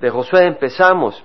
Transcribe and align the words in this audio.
de 0.00 0.10
Josué 0.10 0.46
empezamos. 0.46 1.22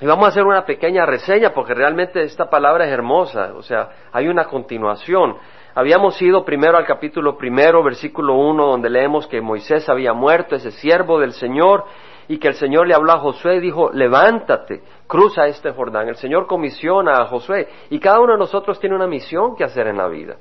Y 0.00 0.06
vamos 0.06 0.24
a 0.24 0.28
hacer 0.28 0.44
una 0.44 0.64
pequeña 0.64 1.06
reseña 1.06 1.50
porque 1.54 1.74
realmente 1.74 2.22
esta 2.22 2.50
palabra 2.50 2.86
es 2.86 2.92
hermosa, 2.92 3.52
o 3.54 3.62
sea, 3.62 3.88
hay 4.12 4.26
una 4.26 4.46
continuación. 4.46 5.36
Habíamos 5.74 6.20
ido 6.20 6.44
primero 6.44 6.76
al 6.76 6.84
capítulo 6.84 7.38
primero, 7.38 7.82
versículo 7.82 8.34
uno, 8.34 8.66
donde 8.66 8.90
leemos 8.90 9.26
que 9.26 9.40
Moisés 9.40 9.88
había 9.88 10.12
muerto, 10.12 10.56
ese 10.56 10.72
siervo 10.72 11.20
del 11.20 11.32
Señor, 11.32 11.84
y 12.28 12.38
que 12.38 12.48
el 12.48 12.54
Señor 12.54 12.86
le 12.86 12.94
habló 12.94 13.12
a 13.12 13.18
Josué 13.18 13.56
y 13.56 13.60
dijo, 13.60 13.90
levántate, 13.92 14.82
cruza 15.06 15.46
este 15.46 15.70
Jordán. 15.70 16.08
El 16.08 16.16
Señor 16.16 16.46
comisiona 16.46 17.14
a 17.14 17.26
Josué 17.26 17.68
y 17.90 17.98
cada 17.98 18.20
uno 18.20 18.32
de 18.32 18.38
nosotros 18.38 18.80
tiene 18.80 18.96
una 18.96 19.06
misión 19.06 19.54
que 19.56 19.64
hacer 19.64 19.86
en 19.86 19.98
la 19.98 20.08
vida. 20.08 20.36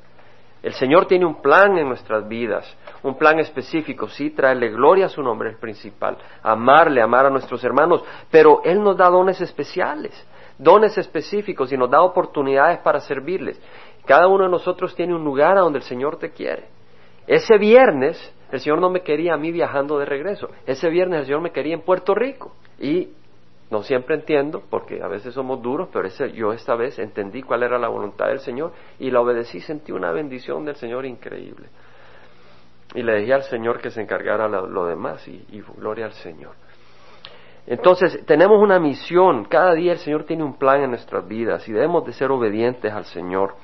El 0.63 0.73
Señor 0.73 1.07
tiene 1.07 1.25
un 1.25 1.41
plan 1.41 1.77
en 1.77 1.87
nuestras 1.87 2.27
vidas, 2.27 2.77
un 3.01 3.17
plan 3.17 3.39
específico, 3.39 4.07
sí, 4.07 4.29
traerle 4.29 4.69
gloria 4.69 5.07
a 5.07 5.09
su 5.09 5.23
nombre 5.23 5.49
el 5.49 5.57
principal, 5.57 6.17
amarle, 6.43 7.01
amar 7.01 7.25
a 7.25 7.31
nuestros 7.31 7.63
hermanos, 7.63 8.03
pero 8.29 8.61
Él 8.63 8.81
nos 8.83 8.95
da 8.95 9.09
dones 9.09 9.41
especiales, 9.41 10.13
dones 10.59 10.97
específicos 10.97 11.71
y 11.71 11.77
nos 11.77 11.89
da 11.89 12.03
oportunidades 12.03 12.79
para 12.79 12.99
servirles. 12.99 13.59
Cada 14.05 14.27
uno 14.27 14.43
de 14.43 14.52
nosotros 14.52 14.95
tiene 14.95 15.16
un 15.16 15.23
lugar 15.23 15.57
a 15.57 15.61
donde 15.61 15.79
el 15.79 15.85
Señor 15.85 16.17
te 16.17 16.31
quiere. 16.31 16.69
Ese 17.25 17.57
viernes 17.57 18.33
el 18.52 18.59
Señor 18.59 18.80
no 18.80 18.89
me 18.89 19.02
quería 19.02 19.33
a 19.33 19.38
mí 19.38 19.52
viajando 19.52 19.97
de 19.97 20.05
regreso. 20.05 20.49
Ese 20.66 20.89
viernes 20.89 21.21
el 21.21 21.25
Señor 21.25 21.41
me 21.41 21.52
quería 21.52 21.73
en 21.73 21.81
Puerto 21.81 22.13
Rico. 22.13 22.53
Y 22.80 23.09
no 23.71 23.84
siempre 23.84 24.16
entiendo, 24.16 24.63
porque 24.70 25.02
a 25.02 25.07
veces 25.07 25.34
somos 25.34 25.61
duros, 25.61 25.88
pero 25.93 26.05
ese, 26.05 26.34
yo 26.34 26.52
esta 26.52 26.75
vez 26.75 26.99
entendí 26.99 27.41
cuál 27.41 27.63
era 27.63 27.80
la 27.80 27.88
voluntad 27.88 28.27
del 28.27 28.39
Señor 28.39 28.73
y 28.99 29.09
la 29.09 29.21
obedecí. 29.21 29.61
Sentí 29.61 29.94
una 29.94 30.11
bendición 30.11 30.66
del 30.66 30.75
Señor 30.75 31.05
increíble. 31.05 31.70
Y 32.94 33.02
le 33.02 33.20
dije 33.20 33.34
al 33.34 33.44
Señor 33.44 33.80
que 33.80 33.89
se 33.89 34.02
encargara 34.02 34.49
lo, 34.49 34.85
demás 34.85 35.25
y, 35.25 35.45
y 35.52 35.61
gloria 35.77 36.05
al 36.05 36.11
Señor. 36.11 36.52
Entonces, 37.66 38.25
tenemos 38.25 38.61
una 38.61 38.77
misión. 38.77 39.45
Cada 39.45 39.73
día 39.73 39.94
el 39.94 39.99
Señor 39.99 40.25
tiene 40.25 40.44
un 40.44 40.58
plan 40.58 40.81
en 40.81 40.89
nuestras 40.89 41.25
vidas 41.25 41.66
y 41.69 41.72
debemos 41.72 42.05
de 42.05 42.11
ser 42.11 42.30
obedientes 42.30 42.92
al 42.92 43.05
Señor. 43.05 43.55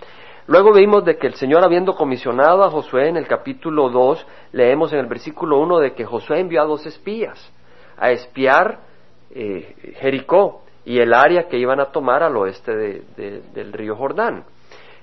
Luego 0.46 0.72
vimos 0.72 1.04
de 1.04 1.18
que 1.18 1.28
el 1.28 1.34
Señor 1.34 1.66
habiendo 1.66 1.96
comisionado 1.96 2.64
a 2.64 2.70
Josué 2.70 3.10
en 3.10 3.18
el 3.18 3.28
capítulo 3.28 3.90
2, 3.90 4.26
leemos 4.54 4.94
en 4.94 5.00
el 5.00 5.08
versículo 5.08 5.60
1 5.60 5.80
de 5.80 5.94
que 5.94 6.06
Josué 6.06 6.40
envió 6.40 6.62
a 6.62 6.66
dos 6.66 6.86
espías 6.86 7.52
a 7.98 8.12
espiar 8.12 8.87
eh, 9.32 9.96
Jericó 10.00 10.64
y 10.86 11.00
el 11.00 11.14
área 11.14 11.48
que 11.48 11.58
iban 11.58 11.80
a 11.80 11.88
tomar 11.88 12.24
al 12.24 12.38
oeste 12.38 12.74
del 12.76 13.74
río 13.74 13.96
Jordán. 13.96 14.46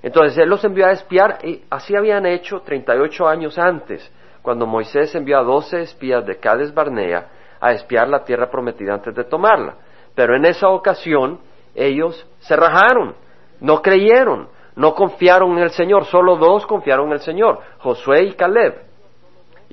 Entonces 0.02 0.36
Él 0.38 0.48
los 0.48 0.64
envió 0.64 0.86
a 0.86 0.92
espiar 0.92 1.38
y 1.42 1.62
así 1.70 1.96
habían 1.96 2.26
hecho 2.26 2.60
38 2.60 3.26
años 3.26 3.58
antes, 3.58 4.10
cuando 4.42 4.66
Moisés 4.66 5.14
envió 5.14 5.38
a 5.38 5.42
12 5.42 5.80
espías 5.80 6.24
de 6.26 6.36
Cades 6.36 6.72
Barnea 6.74 7.28
a 7.60 7.72
espiar 7.72 8.08
la 8.08 8.24
tierra 8.24 8.50
prometida 8.50 8.94
antes 8.94 9.14
de 9.14 9.24
tomarla. 9.24 9.76
Pero 10.14 10.36
en 10.36 10.44
esa 10.44 10.68
ocasión 10.68 11.40
ellos 11.74 12.26
se 12.40 12.54
rajaron, 12.54 13.14
no 13.60 13.80
creyeron, 13.80 14.48
no 14.76 14.94
confiaron 14.94 15.52
en 15.56 15.64
el 15.64 15.70
Señor, 15.70 16.04
solo 16.04 16.36
dos 16.36 16.66
confiaron 16.66 17.06
en 17.06 17.12
el 17.14 17.20
Señor, 17.20 17.60
Josué 17.78 18.24
y 18.24 18.32
Caleb. 18.34 18.83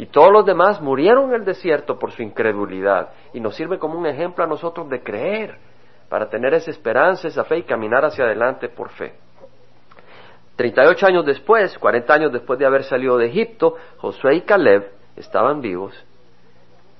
Y 0.01 0.07
todos 0.07 0.31
los 0.31 0.43
demás 0.47 0.81
murieron 0.81 1.29
en 1.29 1.41
el 1.41 1.45
desierto 1.45 1.99
por 1.99 2.11
su 2.11 2.23
incredulidad. 2.23 3.09
Y 3.35 3.39
nos 3.39 3.53
sirve 3.53 3.77
como 3.77 3.99
un 3.99 4.07
ejemplo 4.07 4.43
a 4.43 4.47
nosotros 4.47 4.89
de 4.89 5.03
creer, 5.03 5.59
para 6.09 6.27
tener 6.27 6.55
esa 6.55 6.71
esperanza, 6.71 7.27
esa 7.27 7.43
fe 7.43 7.59
y 7.59 7.63
caminar 7.63 8.03
hacia 8.03 8.25
adelante 8.25 8.67
por 8.67 8.89
fe. 8.89 9.13
38 10.55 11.05
años 11.05 11.23
después, 11.23 11.77
40 11.77 12.13
años 12.15 12.31
después 12.33 12.57
de 12.57 12.65
haber 12.65 12.83
salido 12.83 13.15
de 13.15 13.27
Egipto, 13.27 13.75
Josué 13.97 14.37
y 14.37 14.41
Caleb 14.41 14.91
estaban 15.17 15.61
vivos. 15.61 15.93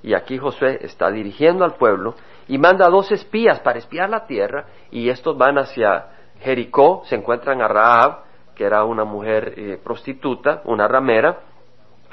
Y 0.04 0.14
aquí 0.14 0.38
Josué 0.38 0.78
está 0.82 1.10
dirigiendo 1.10 1.64
al 1.64 1.74
pueblo 1.74 2.14
y 2.46 2.56
manda 2.56 2.88
dos 2.88 3.10
espías 3.10 3.58
para 3.58 3.80
espiar 3.80 4.10
la 4.10 4.26
tierra 4.26 4.66
y 4.92 5.08
estos 5.08 5.36
van 5.36 5.58
hacia 5.58 6.06
Jericó 6.38 7.02
se 7.06 7.16
encuentran 7.16 7.60
a 7.62 7.66
Rahab, 7.66 8.18
que 8.54 8.62
era 8.62 8.84
una 8.84 9.02
mujer 9.02 9.54
eh, 9.56 9.80
prostituta, 9.82 10.62
una 10.66 10.86
ramera. 10.86 11.40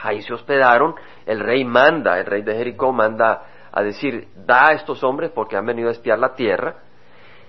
Ahí 0.01 0.21
se 0.21 0.33
hospedaron. 0.33 0.95
El 1.25 1.39
rey 1.39 1.65
manda, 1.65 2.19
el 2.19 2.25
rey 2.25 2.41
de 2.41 2.55
Jericó 2.55 2.91
manda 2.91 3.43
a 3.71 3.83
decir, 3.83 4.27
da 4.35 4.69
a 4.69 4.73
estos 4.73 5.03
hombres 5.03 5.31
porque 5.31 5.57
han 5.57 5.65
venido 5.65 5.89
a 5.89 5.91
espiar 5.91 6.19
la 6.19 6.33
tierra. 6.33 6.75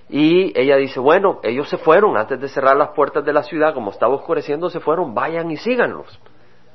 Y 0.09 0.59
ella 0.59 0.77
dice, 0.77 0.99
bueno, 0.99 1.39
ellos 1.43 1.69
se 1.69 1.79
fueron 1.79 2.17
antes 2.17 2.41
de 2.41 2.49
cerrar 2.49 2.77
las 2.77 2.91
puertas 2.91 3.25
de 3.25 3.33
la 3.33 3.45
ciudad, 3.45 3.75
como 3.75 3.93
estaba 3.93 4.15
oscureciendo, 4.15 4.69
se 4.69 4.81
fueron, 4.81 5.15
vayan 5.15 5.51
y 5.51 5.57
síganlos. 5.57 6.21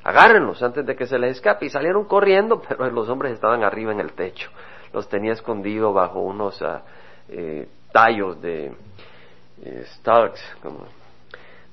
Agárrenlos 0.02 0.62
antes 0.62 0.86
de 0.86 0.96
que 0.96 1.06
se 1.06 1.18
les 1.18 1.36
escape. 1.36 1.66
Y 1.66 1.70
salieron 1.70 2.04
corriendo, 2.04 2.62
pero 2.68 2.88
los 2.90 3.08
hombres 3.08 3.32
estaban 3.32 3.62
arriba 3.62 3.92
en 3.92 4.00
el 4.00 4.12
techo. 4.12 4.50
Los 4.92 5.08
tenía 5.08 5.32
escondido 5.32 5.92
bajo 5.92 6.20
unos 6.20 6.62
ah, 6.62 6.82
eh, 7.28 7.68
tallos 7.92 8.40
de, 8.40 8.72
eh, 9.62 9.84
como 10.62 10.86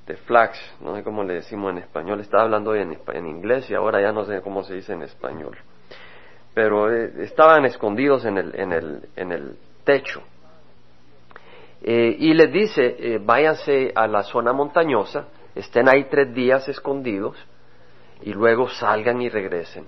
de 0.05 0.15
flax, 0.17 0.59
no 0.81 0.95
sé 0.95 1.03
cómo 1.03 1.23
le 1.23 1.35
decimos 1.35 1.71
en 1.71 1.77
español, 1.79 2.19
estaba 2.19 2.43
hablando 2.43 2.75
en, 2.75 2.97
en, 3.13 3.27
inglés 3.27 3.69
y 3.69 3.73
ahora 3.73 4.01
ya 4.01 4.11
no 4.11 4.25
sé 4.25 4.41
cómo 4.41 4.63
se 4.63 4.75
dice 4.75 4.93
en 4.93 5.03
español. 5.03 5.57
Pero 6.53 6.93
eh, 6.93 7.13
estaban 7.19 7.65
escondidos 7.65 8.25
en 8.25 8.37
el, 8.37 8.59
en 8.59 8.73
el, 8.73 9.09
en 9.15 9.31
el 9.31 9.57
techo. 9.83 10.21
Eh, 11.81 12.15
y 12.19 12.33
les 12.33 12.51
dice, 12.51 12.95
eh, 12.99 13.19
váyanse 13.23 13.91
a 13.95 14.07
la 14.07 14.23
zona 14.23 14.53
montañosa, 14.53 15.27
estén 15.55 15.89
ahí 15.89 16.05
tres 16.05 16.33
días 16.33 16.67
escondidos 16.67 17.37
y 18.21 18.33
luego 18.33 18.69
salgan 18.69 19.21
y 19.21 19.29
regresen 19.29 19.85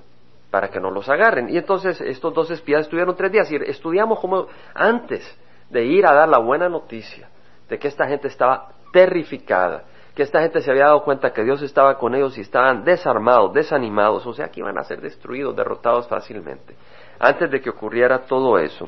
para 0.52 0.70
que 0.70 0.80
no 0.80 0.92
los 0.92 1.10
agarren. 1.10 1.50
Y 1.50 1.58
entonces 1.58 2.00
estos 2.02 2.34
dos 2.34 2.52
espías 2.52 2.82
estuvieron 2.82 3.16
tres 3.16 3.32
días 3.32 3.52
y 3.52 3.56
estudiamos 3.56 4.20
como 4.20 4.48
antes 4.74 5.22
de 5.70 5.86
ir 5.86 6.06
a 6.06 6.14
dar 6.14 6.30
la 6.30 6.38
buena 6.38 6.70
noticia 6.70 7.30
de 7.68 7.80
que 7.80 7.88
esta 7.88 8.08
gente 8.08 8.28
estaba 8.28 8.70
terrificada, 8.94 9.84
que 10.16 10.24
esta 10.24 10.42
gente 10.42 10.62
se 10.62 10.72
había 10.72 10.86
dado 10.86 11.04
cuenta 11.04 11.34
que 11.34 11.44
Dios 11.44 11.62
estaba 11.62 11.98
con 11.98 12.16
ellos 12.16 12.38
y 12.38 12.42
estaban 12.42 12.86
desarmados, 12.86 13.54
desanimados, 13.54 14.26
o 14.26 14.34
sea 14.34 14.48
que 14.48 14.62
iban 14.62 14.78
a 14.78 14.84
ser 14.86 15.02
destruidos, 15.02 15.56
derrotados 15.56 16.08
fácilmente. 16.08 16.74
Antes 17.20 17.52
de 17.52 17.60
que 17.60 17.70
ocurriera 17.70 18.20
todo 18.20 18.58
eso, 18.58 18.88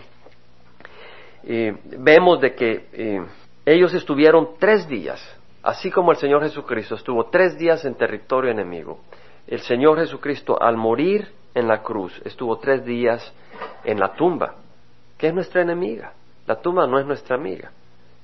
eh, 1.44 1.78
vemos 2.00 2.40
de 2.40 2.56
que 2.56 2.88
eh, 2.94 3.26
ellos 3.66 3.94
estuvieron 3.94 4.52
tres 4.58 4.88
días, 4.88 5.22
así 5.64 5.92
como 5.92 6.12
el 6.12 6.18
Señor 6.18 6.44
Jesucristo 6.44 6.96
estuvo 6.96 7.26
tres 7.26 7.58
días 7.58 7.84
en 7.84 7.96
territorio 7.96 8.50
enemigo. 8.50 9.02
El 9.48 9.60
Señor 9.60 10.00
Jesucristo 10.00 10.58
al 10.62 10.78
morir 10.78 11.28
en 11.54 11.68
la 11.68 11.84
cruz 11.84 12.22
estuvo 12.24 12.58
tres 12.58 12.86
días 12.86 13.34
en 13.84 14.00
la 14.00 14.14
tumba, 14.14 14.56
que 15.18 15.28
es 15.28 15.34
nuestra 15.34 15.62
enemiga. 15.62 16.14
La 16.46 16.62
tumba 16.62 16.88
no 16.88 16.98
es 17.00 17.06
nuestra 17.06 17.36
amiga 17.36 17.72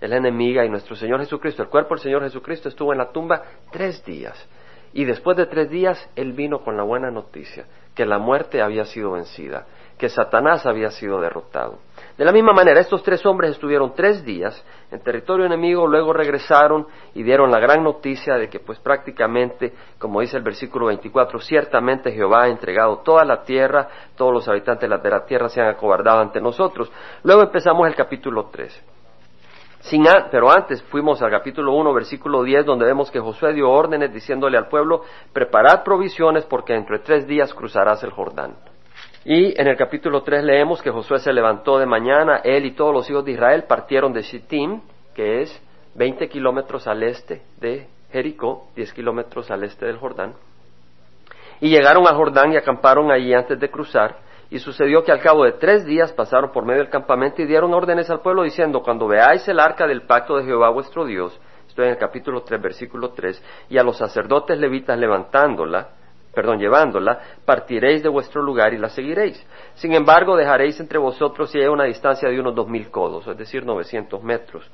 es 0.04 0.10
la 0.10 0.18
enemiga 0.18 0.66
y 0.66 0.70
nuestro 0.70 0.98
Señor 0.98 1.22
Jesucristo, 1.22 1.64
el 1.64 1.70
cuerpo 1.70 1.96
del 1.96 2.04
Señor 2.04 2.24
Jesucristo 2.24 2.68
estuvo 2.68 2.92
en 2.92 2.98
la 2.98 3.14
tumba 3.14 3.42
tres 3.72 4.04
días. 4.04 4.50
Y 4.92 5.06
después 5.06 5.38
de 5.38 5.46
tres 5.46 5.70
días, 5.70 6.10
Él 6.18 6.34
vino 6.34 6.60
con 6.60 6.76
la 6.76 6.84
buena 6.84 7.10
noticia, 7.10 7.66
que 7.96 8.06
la 8.06 8.20
muerte 8.20 8.62
había 8.62 8.84
sido 8.84 9.14
vencida, 9.14 9.66
que 9.98 10.10
Satanás 10.10 10.66
había 10.66 10.92
sido 10.92 11.22
derrotado. 11.22 11.80
De 12.18 12.26
la 12.26 12.34
misma 12.34 12.52
manera, 12.52 12.82
estos 12.82 13.02
tres 13.02 13.26
hombres 13.26 13.52
estuvieron 13.52 13.94
tres 13.96 14.26
días 14.26 14.62
en 14.92 15.00
territorio 15.00 15.46
enemigo, 15.46 15.88
luego 15.88 16.12
regresaron 16.12 16.86
y 17.16 17.24
dieron 17.24 17.50
la 17.50 17.60
gran 17.60 17.82
noticia 17.82 18.36
de 18.36 18.50
que 18.50 18.60
pues 18.60 18.80
prácticamente, 18.80 19.72
como 19.98 20.20
dice 20.20 20.36
el 20.36 20.44
versículo 20.44 20.88
24, 20.88 21.40
ciertamente 21.40 22.12
Jehová 22.12 22.44
ha 22.44 22.50
entregado 22.50 22.98
toda 22.98 23.24
la 23.24 23.44
tierra, 23.44 23.88
todos 24.18 24.34
los 24.34 24.50
habitantes 24.50 24.90
de 24.90 25.10
la 25.10 25.26
tierra 25.26 25.48
se 25.48 25.62
han 25.62 25.70
acobardado 25.70 26.20
ante 26.20 26.42
nosotros. 26.42 26.92
Luego 27.24 27.44
empezamos 27.44 27.88
el 27.88 27.96
capítulo 27.96 28.50
3 28.52 28.94
pero 30.32 30.52
antes 30.52 30.82
fuimos 30.84 31.22
al 31.22 31.30
capítulo 31.30 31.74
1, 31.74 31.94
versículo 31.94 32.44
10, 32.44 32.66
donde 32.66 32.86
vemos 32.86 33.12
que 33.12 33.20
Josué 33.20 33.54
dio 33.54 33.70
órdenes 33.70 34.14
diciéndole 34.14 34.58
al 34.58 34.68
pueblo, 34.68 35.04
preparad 35.34 35.84
provisiones 35.84 36.46
porque 36.46 36.74
entre 36.74 37.00
tres 37.00 37.28
días 37.28 37.54
cruzarás 37.54 38.04
el 38.04 38.12
Jordán. 38.12 38.56
Y 39.26 39.60
en 39.60 39.68
el 39.68 39.78
capítulo 39.78 40.22
3 40.22 40.44
leemos 40.44 40.82
que 40.82 40.92
Josué 40.92 41.20
se 41.20 41.32
levantó 41.32 41.80
de 41.80 41.86
mañana, 41.86 42.42
él 42.44 42.66
y 42.66 42.72
todos 42.72 42.94
los 42.94 43.10
hijos 43.10 43.24
de 43.24 43.32
Israel 43.32 43.64
partieron 43.68 44.12
de 44.14 44.22
Shittim, 44.22 44.82
que 45.16 45.42
es 45.42 45.62
20 45.96 46.28
kilómetros 46.28 46.88
al 46.88 47.04
este 47.04 47.42
de 47.60 47.88
Jericó, 48.12 48.68
10 48.76 48.94
kilómetros 48.94 49.50
al 49.50 49.64
este 49.64 49.86
del 49.86 49.98
Jordán, 49.98 50.34
y 51.62 51.70
llegaron 51.70 52.06
al 52.08 52.16
Jordán 52.16 52.52
y 52.52 52.58
acamparon 52.58 53.12
allí 53.12 53.34
antes 53.34 53.58
de 53.60 53.70
cruzar, 53.70 54.18
y 54.50 54.60
sucedió 54.60 55.04
que 55.04 55.12
al 55.12 55.22
cabo 55.22 55.46
de 55.46 55.54
tres 55.54 55.86
días 55.86 56.14
pasaron 56.14 56.52
por 56.52 56.66
medio 56.66 56.82
del 56.82 56.90
campamento 56.90 57.42
y 57.42 57.46
dieron 57.46 57.74
órdenes 57.74 58.10
al 58.10 58.22
pueblo 58.22 58.44
diciendo, 58.44 58.82
cuando 58.82 59.08
veáis 59.08 59.48
el 59.48 59.60
arca 59.60 59.88
del 59.88 60.04
pacto 60.04 60.38
de 60.38 60.46
Jehová 60.46 60.70
vuestro 60.70 61.06
Dios, 61.06 61.40
estoy 61.68 61.86
en 61.86 61.92
el 61.92 61.98
capítulo 61.98 62.44
3, 62.44 62.62
versículo 62.62 63.12
3, 63.12 63.44
y 63.70 63.78
a 63.78 63.84
los 63.84 63.98
sacerdotes 63.98 64.58
levitas 64.60 64.98
levantándola, 64.98 65.90
perdón, 66.34 66.60
llevándola, 66.60 67.20
partiréis 67.46 68.04
de 68.04 68.10
vuestro 68.10 68.42
lugar 68.42 68.74
y 68.74 68.78
la 68.78 68.90
seguiréis. 68.90 69.46
Sin 69.76 69.94
embargo, 69.94 70.36
dejaréis 70.36 70.80
entre 70.80 70.98
vosotros 70.98 71.54
y 71.56 71.60
una 71.60 71.86
distancia 71.86 72.30
de 72.30 72.40
unos 72.40 72.56
dos 72.56 72.68
mil 72.68 72.90
codos, 72.90 73.28
es 73.28 73.38
decir, 73.38 73.66
novecientos 73.66 74.24
metros. 74.24 74.70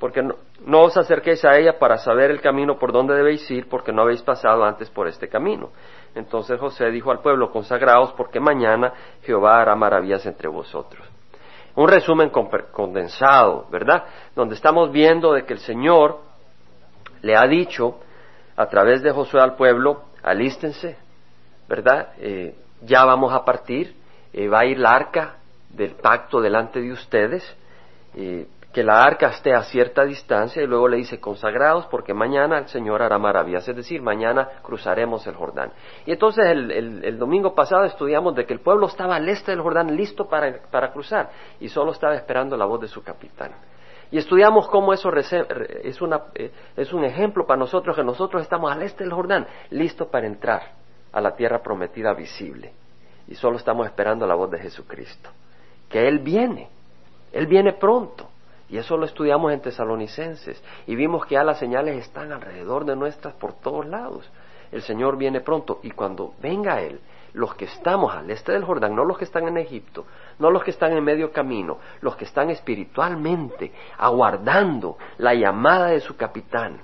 Porque 0.00 0.22
no, 0.22 0.82
os 0.82 0.96
acerquéis 0.96 1.44
a 1.44 1.58
ella 1.58 1.78
para 1.78 1.98
saber 1.98 2.30
el 2.30 2.40
camino 2.40 2.78
por 2.78 2.90
donde 2.90 3.14
debéis 3.14 3.48
ir, 3.50 3.68
porque 3.68 3.92
no 3.92 4.02
habéis 4.02 4.22
pasado 4.22 4.64
antes 4.64 4.88
por 4.88 5.06
este 5.06 5.28
camino. 5.28 5.68
Entonces 6.14 6.58
José 6.58 6.90
dijo 6.90 7.10
al 7.10 7.20
pueblo, 7.20 7.52
consagraos 7.52 8.12
porque 8.14 8.40
mañana 8.40 8.92
Jehová 9.22 9.60
hará 9.60 9.76
maravillas 9.76 10.24
entre 10.24 10.48
vosotros. 10.48 11.06
Un 11.76 11.86
resumen 11.86 12.30
condensado, 12.30 13.66
¿verdad? 13.70 14.04
Donde 14.34 14.54
estamos 14.54 14.90
viendo 14.90 15.34
de 15.34 15.44
que 15.44 15.52
el 15.52 15.60
Señor 15.60 16.18
le 17.20 17.36
ha 17.36 17.46
dicho 17.46 18.00
a 18.56 18.66
través 18.66 19.02
de 19.02 19.12
Josué 19.12 19.42
al 19.42 19.54
pueblo, 19.54 20.04
alístense, 20.22 20.96
¿verdad? 21.68 22.14
Eh, 22.18 22.54
ya 22.82 23.04
vamos 23.04 23.32
a 23.34 23.44
partir, 23.44 23.94
eh, 24.32 24.48
va 24.48 24.60
a 24.60 24.64
ir 24.64 24.78
la 24.78 24.92
arca 24.92 25.36
del 25.68 25.92
pacto 25.92 26.40
delante 26.40 26.80
de 26.80 26.90
ustedes, 26.90 27.56
eh, 28.16 28.46
que 28.72 28.84
la 28.84 29.02
arca 29.02 29.28
esté 29.28 29.52
a 29.52 29.62
cierta 29.62 30.04
distancia 30.04 30.62
y 30.62 30.66
luego 30.66 30.86
le 30.86 30.98
dice 30.98 31.18
consagrados 31.18 31.86
porque 31.86 32.14
mañana 32.14 32.58
el 32.58 32.68
Señor 32.68 33.02
hará 33.02 33.18
maravillas, 33.18 33.68
es 33.68 33.74
decir, 33.74 34.00
mañana 34.00 34.48
cruzaremos 34.62 35.26
el 35.26 35.34
Jordán. 35.34 35.72
Y 36.06 36.12
entonces 36.12 36.44
el, 36.46 37.18
domingo 37.18 37.54
pasado 37.54 37.84
estudiamos 37.84 38.34
de 38.36 38.46
que 38.46 38.52
el 38.52 38.60
pueblo 38.60 38.86
estaba 38.86 39.16
al 39.16 39.28
este 39.28 39.50
del 39.50 39.60
Jordán 39.60 39.96
listo 39.96 40.28
para, 40.28 40.62
para 40.70 40.92
cruzar 40.92 41.30
y 41.58 41.68
solo 41.68 41.90
estaba 41.90 42.14
esperando 42.14 42.56
la 42.56 42.64
voz 42.64 42.80
de 42.80 42.88
su 42.88 43.02
capitán. 43.02 43.52
Y 44.12 44.18
estudiamos 44.18 44.68
cómo 44.68 44.92
eso 44.92 45.12
es, 45.16 45.32
eh, 45.32 46.52
es 46.76 46.92
un 46.92 47.04
ejemplo 47.04 47.46
para 47.46 47.58
nosotros 47.58 47.96
que 47.96 48.04
nosotros 48.04 48.42
estamos 48.42 48.70
al 48.70 48.82
este 48.82 49.04
del 49.04 49.12
Jordán, 49.12 49.46
listos 49.70 50.08
para 50.08 50.26
entrar 50.26 50.62
a 51.12 51.20
la 51.20 51.34
tierra 51.34 51.60
prometida 51.60 52.12
visible. 52.14 52.72
Y 53.26 53.34
solo 53.34 53.56
estamos 53.56 53.86
esperando 53.86 54.26
la 54.26 54.34
voz 54.34 54.50
de 54.50 54.58
Jesucristo. 54.58 55.30
Que 55.88 56.08
Él 56.08 56.20
viene, 56.20 56.68
Él 57.32 57.46
viene 57.46 57.72
pronto. 57.74 58.29
Y 58.70 58.78
eso 58.78 58.96
lo 58.96 59.04
estudiamos 59.04 59.52
en 59.52 59.60
Tesalonicenses. 59.60 60.62
Y 60.86 60.94
vimos 60.94 61.26
que 61.26 61.34
ya 61.34 61.44
las 61.44 61.58
señales 61.58 61.96
están 61.96 62.32
alrededor 62.32 62.84
de 62.84 62.94
nuestras 62.94 63.34
por 63.34 63.54
todos 63.54 63.86
lados. 63.86 64.30
El 64.70 64.82
Señor 64.82 65.16
viene 65.16 65.40
pronto. 65.40 65.80
Y 65.82 65.90
cuando 65.90 66.34
venga 66.40 66.80
Él, 66.80 67.00
los 67.32 67.54
que 67.54 67.64
estamos 67.64 68.14
al 68.14 68.30
este 68.30 68.52
del 68.52 68.64
Jordán, 68.64 68.94
no 68.94 69.04
los 69.04 69.18
que 69.18 69.24
están 69.24 69.48
en 69.48 69.56
Egipto, 69.56 70.06
no 70.38 70.50
los 70.50 70.62
que 70.62 70.70
están 70.70 70.92
en 70.92 71.02
medio 71.02 71.32
camino, 71.32 71.78
los 72.00 72.16
que 72.16 72.24
están 72.24 72.50
espiritualmente 72.50 73.72
aguardando 73.98 74.96
la 75.18 75.34
llamada 75.34 75.88
de 75.88 76.00
su 76.00 76.16
capitán, 76.16 76.80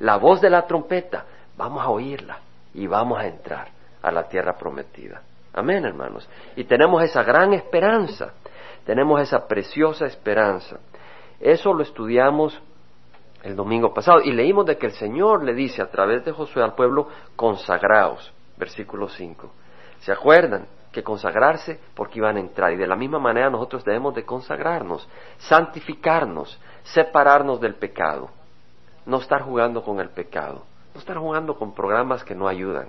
la 0.00 0.16
voz 0.16 0.40
de 0.40 0.50
la 0.50 0.66
trompeta, 0.66 1.24
vamos 1.56 1.82
a 1.82 1.90
oírla 1.90 2.38
y 2.74 2.86
vamos 2.86 3.18
a 3.18 3.26
entrar 3.26 3.68
a 4.02 4.10
la 4.10 4.28
tierra 4.28 4.56
prometida. 4.56 5.22
Amén, 5.52 5.84
hermanos. 5.84 6.28
Y 6.54 6.64
tenemos 6.64 7.02
esa 7.02 7.22
gran 7.22 7.52
esperanza, 7.52 8.32
tenemos 8.84 9.20
esa 9.20 9.46
preciosa 9.46 10.06
esperanza. 10.06 10.78
Eso 11.40 11.72
lo 11.72 11.82
estudiamos 11.82 12.60
el 13.42 13.54
domingo 13.54 13.94
pasado 13.94 14.20
y 14.20 14.32
leímos 14.32 14.66
de 14.66 14.76
que 14.76 14.86
el 14.86 14.92
Señor 14.92 15.44
le 15.44 15.54
dice 15.54 15.80
a 15.80 15.90
través 15.90 16.24
de 16.24 16.32
Josué 16.32 16.62
al 16.62 16.74
pueblo, 16.74 17.08
consagraos, 17.36 18.32
versículo 18.56 19.08
5. 19.08 19.50
¿Se 20.00 20.12
acuerdan? 20.12 20.66
Que 20.90 21.02
consagrarse 21.02 21.78
porque 21.94 22.18
iban 22.18 22.36
a 22.36 22.40
entrar. 22.40 22.72
Y 22.72 22.76
de 22.76 22.86
la 22.86 22.96
misma 22.96 23.18
manera 23.18 23.50
nosotros 23.50 23.84
debemos 23.84 24.14
de 24.14 24.24
consagrarnos, 24.24 25.08
santificarnos, 25.38 26.58
separarnos 26.82 27.60
del 27.60 27.74
pecado. 27.74 28.30
No 29.06 29.18
estar 29.18 29.42
jugando 29.42 29.82
con 29.82 30.00
el 30.00 30.10
pecado. 30.10 30.64
No 30.94 31.00
estar 31.00 31.16
jugando 31.18 31.56
con 31.56 31.74
programas 31.74 32.24
que 32.24 32.34
no 32.34 32.48
ayudan. 32.48 32.88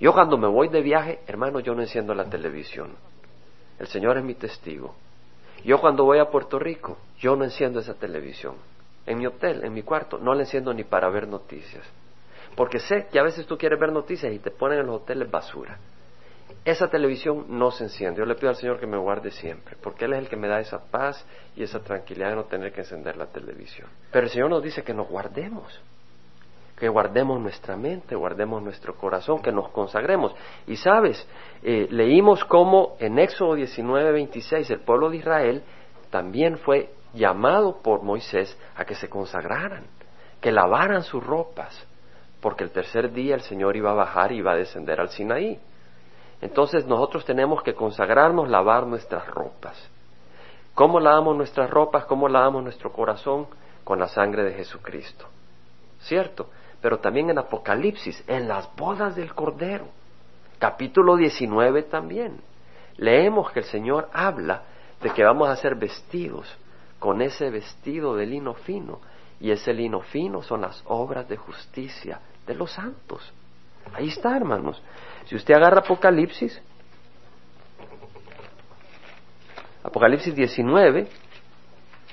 Yo 0.00 0.12
cuando 0.12 0.38
me 0.38 0.48
voy 0.48 0.68
de 0.68 0.80
viaje, 0.80 1.20
hermano, 1.26 1.60
yo 1.60 1.74
no 1.74 1.82
enciendo 1.82 2.14
la 2.14 2.24
televisión. 2.24 2.96
El 3.78 3.86
Señor 3.86 4.16
es 4.16 4.24
mi 4.24 4.34
testigo. 4.34 4.94
Yo 5.64 5.80
cuando 5.80 6.04
voy 6.04 6.18
a 6.18 6.30
Puerto 6.30 6.58
Rico, 6.58 6.98
yo 7.18 7.36
no 7.36 7.44
enciendo 7.44 7.80
esa 7.80 7.94
televisión. 7.94 8.54
En 9.06 9.18
mi 9.18 9.26
hotel, 9.26 9.64
en 9.64 9.72
mi 9.72 9.82
cuarto, 9.82 10.18
no 10.18 10.34
la 10.34 10.42
enciendo 10.42 10.72
ni 10.72 10.84
para 10.84 11.08
ver 11.10 11.26
noticias. 11.28 11.84
Porque 12.54 12.78
sé 12.78 13.06
que 13.10 13.18
a 13.18 13.22
veces 13.22 13.46
tú 13.46 13.56
quieres 13.56 13.78
ver 13.78 13.92
noticias 13.92 14.32
y 14.32 14.38
te 14.38 14.50
ponen 14.50 14.80
en 14.80 14.86
los 14.86 15.02
hoteles 15.02 15.30
basura 15.30 15.78
esa 16.64 16.88
televisión 16.88 17.46
no 17.48 17.70
se 17.70 17.84
enciende. 17.84 18.18
Yo 18.18 18.26
le 18.26 18.34
pido 18.34 18.50
al 18.50 18.56
Señor 18.56 18.78
que 18.78 18.86
me 18.86 18.98
guarde 18.98 19.30
siempre, 19.30 19.76
porque 19.80 20.04
Él 20.04 20.12
es 20.12 20.20
el 20.20 20.28
que 20.28 20.36
me 20.36 20.48
da 20.48 20.60
esa 20.60 20.78
paz 20.90 21.24
y 21.56 21.62
esa 21.62 21.80
tranquilidad 21.80 22.30
de 22.30 22.36
no 22.36 22.44
tener 22.44 22.72
que 22.72 22.80
encender 22.80 23.16
la 23.16 23.26
televisión. 23.26 23.88
Pero 24.12 24.26
el 24.26 24.30
Señor 24.30 24.50
nos 24.50 24.62
dice 24.62 24.82
que 24.82 24.92
nos 24.92 25.08
guardemos, 25.08 25.80
que 26.80 26.88
guardemos 26.88 27.38
nuestra 27.38 27.76
mente, 27.76 28.16
guardemos 28.16 28.62
nuestro 28.62 28.96
corazón, 28.96 29.42
que 29.42 29.52
nos 29.52 29.68
consagremos. 29.68 30.34
Y 30.66 30.76
sabes, 30.76 31.28
eh, 31.62 31.86
leímos 31.90 32.42
cómo 32.46 32.96
en 32.98 33.18
Éxodo 33.18 33.54
19, 33.54 34.12
26 34.12 34.70
el 34.70 34.80
pueblo 34.80 35.10
de 35.10 35.18
Israel 35.18 35.62
también 36.08 36.56
fue 36.56 36.90
llamado 37.12 37.82
por 37.82 38.02
Moisés 38.02 38.58
a 38.74 38.86
que 38.86 38.94
se 38.94 39.10
consagraran, 39.10 39.84
que 40.40 40.50
lavaran 40.50 41.02
sus 41.02 41.22
ropas, 41.22 41.86
porque 42.40 42.64
el 42.64 42.70
tercer 42.70 43.12
día 43.12 43.34
el 43.34 43.42
Señor 43.42 43.76
iba 43.76 43.90
a 43.90 43.94
bajar 43.94 44.32
y 44.32 44.38
iba 44.38 44.52
a 44.52 44.56
descender 44.56 45.00
al 45.00 45.10
Sinaí. 45.10 45.60
Entonces 46.40 46.86
nosotros 46.86 47.26
tenemos 47.26 47.62
que 47.62 47.74
consagrarnos, 47.74 48.48
lavar 48.48 48.86
nuestras 48.86 49.26
ropas. 49.26 49.76
¿Cómo 50.72 50.98
lavamos 50.98 51.36
nuestras 51.36 51.68
ropas? 51.68 52.06
¿Cómo 52.06 52.26
lavamos 52.26 52.62
nuestro 52.62 52.90
corazón? 52.90 53.48
Con 53.84 53.98
la 53.98 54.08
sangre 54.08 54.44
de 54.44 54.54
Jesucristo. 54.54 55.26
¿Cierto? 55.98 56.48
Pero 56.80 56.98
también 56.98 57.30
en 57.30 57.38
Apocalipsis, 57.38 58.22
en 58.26 58.48
las 58.48 58.74
bodas 58.76 59.14
del 59.16 59.34
Cordero. 59.34 59.86
Capítulo 60.58 61.16
19 61.16 61.84
también. 61.84 62.40
Leemos 62.96 63.50
que 63.52 63.60
el 63.60 63.66
Señor 63.66 64.08
habla 64.12 64.62
de 65.02 65.10
que 65.10 65.24
vamos 65.24 65.48
a 65.48 65.56
ser 65.56 65.74
vestidos 65.74 66.46
con 66.98 67.22
ese 67.22 67.50
vestido 67.50 68.14
de 68.14 68.26
lino 68.26 68.54
fino. 68.54 69.00
Y 69.40 69.50
ese 69.50 69.72
lino 69.72 70.00
fino 70.00 70.42
son 70.42 70.62
las 70.62 70.82
obras 70.86 71.28
de 71.28 71.36
justicia 71.36 72.20
de 72.46 72.54
los 72.54 72.72
santos. 72.72 73.32
Ahí 73.94 74.08
está, 74.08 74.36
hermanos. 74.36 74.82
Si 75.26 75.34
usted 75.34 75.54
agarra 75.54 75.80
Apocalipsis, 75.80 76.60
Apocalipsis 79.82 80.34
19, 80.34 81.08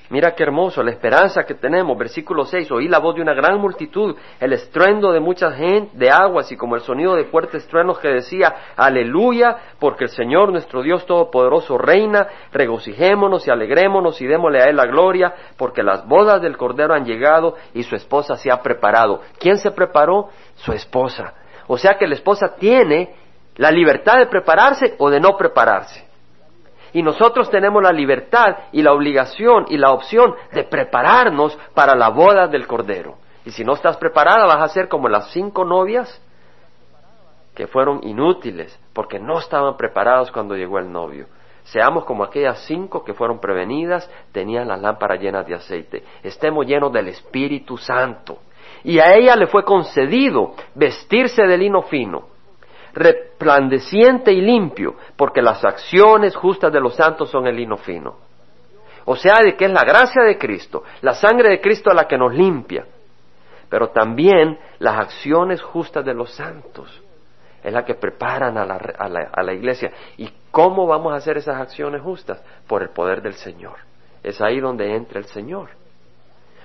mira 0.09 0.35
qué 0.35 0.43
hermoso, 0.43 0.83
la 0.83 0.91
esperanza 0.91 1.43
que 1.43 1.53
tenemos, 1.53 1.97
versículo 1.97 2.45
6, 2.45 2.71
oí 2.71 2.87
la 2.87 2.99
voz 2.99 3.15
de 3.15 3.21
una 3.21 3.33
gran 3.33 3.59
multitud, 3.59 4.15
el 4.39 4.53
estruendo 4.53 5.11
de 5.11 5.19
mucha 5.19 5.51
gente, 5.51 5.97
de 5.97 6.09
aguas 6.09 6.51
y 6.51 6.57
como 6.57 6.75
el 6.75 6.81
sonido 6.81 7.15
de 7.15 7.25
fuertes 7.25 7.67
truenos 7.67 7.99
que 7.99 8.09
decía, 8.09 8.53
aleluya, 8.75 9.57
porque 9.79 10.05
el 10.05 10.09
Señor 10.09 10.51
nuestro 10.51 10.81
Dios 10.81 11.05
Todopoderoso 11.05 11.77
reina, 11.77 12.27
regocijémonos 12.51 13.47
y 13.47 13.51
alegrémonos 13.51 14.21
y 14.21 14.27
démosle 14.27 14.61
a 14.61 14.65
Él 14.65 14.75
la 14.75 14.85
gloria, 14.85 15.33
porque 15.57 15.83
las 15.83 16.07
bodas 16.07 16.41
del 16.41 16.57
Cordero 16.57 16.93
han 16.93 17.05
llegado 17.05 17.55
y 17.73 17.83
su 17.83 17.95
esposa 17.95 18.35
se 18.35 18.51
ha 18.51 18.61
preparado. 18.61 19.21
¿Quién 19.39 19.57
se 19.57 19.71
preparó? 19.71 20.29
Su 20.55 20.71
esposa. 20.71 21.33
O 21.67 21.77
sea 21.77 21.97
que 21.97 22.07
la 22.07 22.15
esposa 22.15 22.55
tiene 22.55 23.13
la 23.57 23.71
libertad 23.71 24.17
de 24.19 24.27
prepararse 24.27 24.95
o 24.99 25.09
de 25.09 25.19
no 25.19 25.35
prepararse. 25.35 26.06
Y 26.93 27.03
nosotros 27.03 27.49
tenemos 27.49 27.83
la 27.83 27.91
libertad 27.91 28.57
y 28.71 28.81
la 28.81 28.93
obligación 28.93 29.65
y 29.69 29.77
la 29.77 29.91
opción 29.91 30.35
de 30.53 30.63
prepararnos 30.63 31.57
para 31.73 31.95
la 31.95 32.09
boda 32.09 32.47
del 32.47 32.67
Cordero. 32.67 33.15
Y 33.45 33.51
si 33.51 33.63
no 33.63 33.73
estás 33.73 33.97
preparada 33.97 34.45
vas 34.45 34.61
a 34.61 34.73
ser 34.73 34.87
como 34.87 35.07
las 35.07 35.31
cinco 35.31 35.63
novias 35.63 36.21
que 37.55 37.67
fueron 37.67 38.01
inútiles 38.03 38.77
porque 38.93 39.19
no 39.19 39.39
estaban 39.39 39.77
preparados 39.77 40.31
cuando 40.31 40.55
llegó 40.55 40.79
el 40.79 40.91
novio. 40.91 41.27
Seamos 41.63 42.05
como 42.05 42.23
aquellas 42.23 42.59
cinco 42.65 43.03
que 43.03 43.13
fueron 43.13 43.39
prevenidas, 43.39 44.09
tenían 44.31 44.67
las 44.67 44.81
lámparas 44.81 45.19
llenas 45.19 45.45
de 45.45 45.55
aceite. 45.55 46.03
Estemos 46.23 46.65
llenos 46.65 46.93
del 46.93 47.09
Espíritu 47.09 47.77
Santo 47.77 48.39
y 48.83 48.99
a 48.99 49.15
ella 49.15 49.35
le 49.35 49.47
fue 49.47 49.63
concedido 49.63 50.53
vestirse 50.75 51.43
de 51.43 51.57
lino 51.57 51.81
fino, 51.83 52.27
resplandeciente 53.37 54.33
y 54.33 54.41
limpio, 54.41 54.95
porque 55.15 55.41
las 55.41 55.63
acciones 55.63 56.35
justas 56.35 56.73
de 56.73 56.79
los 56.79 56.95
santos 56.95 57.29
son 57.29 57.45
el 57.47 57.55
lino 57.55 57.77
fino. 57.77 58.15
O 59.05 59.15
sea, 59.15 59.35
de 59.43 59.55
que 59.55 59.65
es 59.65 59.71
la 59.71 59.83
gracia 59.83 60.23
de 60.23 60.37
Cristo, 60.37 60.83
la 61.01 61.13
sangre 61.13 61.49
de 61.49 61.61
Cristo 61.61 61.93
la 61.93 62.07
que 62.07 62.17
nos 62.17 62.33
limpia, 62.33 62.85
pero 63.69 63.89
también 63.89 64.57
las 64.79 64.97
acciones 64.97 65.61
justas 65.61 66.03
de 66.03 66.13
los 66.13 66.31
santos 66.31 67.03
es 67.63 67.73
la 67.73 67.85
que 67.85 67.95
preparan 67.95 68.57
a 68.57 68.65
la, 68.65 68.75
a 68.75 69.43
la 69.43 69.53
iglesia. 69.53 69.91
¿Y 70.17 70.29
cómo 70.51 70.87
vamos 70.87 71.13
a 71.13 71.17
hacer 71.17 71.37
esas 71.37 71.59
acciones 71.59 72.01
justas? 72.01 72.41
Por 72.67 72.81
el 72.81 72.89
poder 72.89 73.21
del 73.21 73.33
Señor. 73.33 73.77
Es 74.23 74.41
ahí 74.41 74.59
donde 74.59 74.95
entra 74.95 75.19
el 75.19 75.25
Señor. 75.25 75.69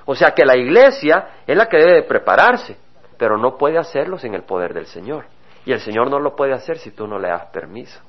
O 0.05 0.15
sea 0.15 0.33
que 0.33 0.45
la 0.45 0.57
iglesia 0.57 1.29
es 1.47 1.57
la 1.57 1.69
que 1.69 1.79
debe 1.79 1.95
de 1.95 2.03
prepararse, 2.03 2.77
pero 3.19 3.37
no 3.37 3.57
puede 3.57 3.79
hacerlo 3.79 4.19
sin 4.19 4.35
el 4.35 4.43
poder 4.43 4.75
del 4.75 4.87
Señor. 4.87 5.25
Y 5.65 5.73
el 5.73 5.81
Señor 5.81 6.11
no 6.11 6.19
lo 6.19 6.35
puede 6.35 6.53
hacer 6.53 6.79
si 6.79 6.91
tú 6.91 7.07
no 7.07 7.19
le 7.19 7.29
das 7.29 7.47
permiso. 7.47 8.01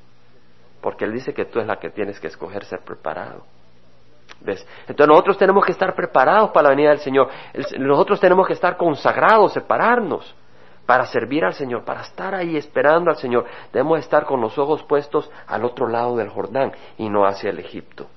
Porque 0.82 1.06
Él 1.06 1.14
dice 1.14 1.34
que 1.34 1.46
tú 1.46 1.60
es 1.60 1.68
la 1.68 1.78
que 1.78 1.90
tienes 1.90 2.20
que 2.20 2.28
escoger 2.28 2.66
ser 2.66 2.82
preparado. 2.82 3.46
¿Ves? 4.42 4.66
Entonces 4.82 5.08
nosotros 5.08 5.38
tenemos 5.38 5.66
que 5.66 5.72
estar 5.72 5.96
preparados 5.96 6.52
para 6.52 6.64
la 6.64 6.70
venida 6.72 6.90
del 6.90 7.00
Señor. 7.00 7.30
nosotros 7.80 8.20
tenemos 8.20 8.48
que 8.48 8.54
estar 8.54 8.76
consagrados, 8.76 9.54
separarnos 9.54 10.36
para 10.86 11.06
servir 11.06 11.46
al 11.46 11.54
Señor, 11.54 11.86
para 11.86 12.02
estar 12.02 12.36
ahí 12.36 12.58
esperando 12.58 13.10
al 13.10 13.18
Señor. 13.18 13.46
Debemos 13.72 14.00
estar 14.00 14.26
con 14.26 14.42
los 14.42 14.58
ojos 14.58 14.84
puestos 14.84 15.30
al 15.48 15.64
otro 15.64 15.88
lado 15.88 16.18
del 16.18 16.30
Jordán 16.30 16.74
y 16.98 17.10
no 17.10 17.26
hacia 17.26 17.52
el 17.52 17.60
Egipto. 17.60 18.08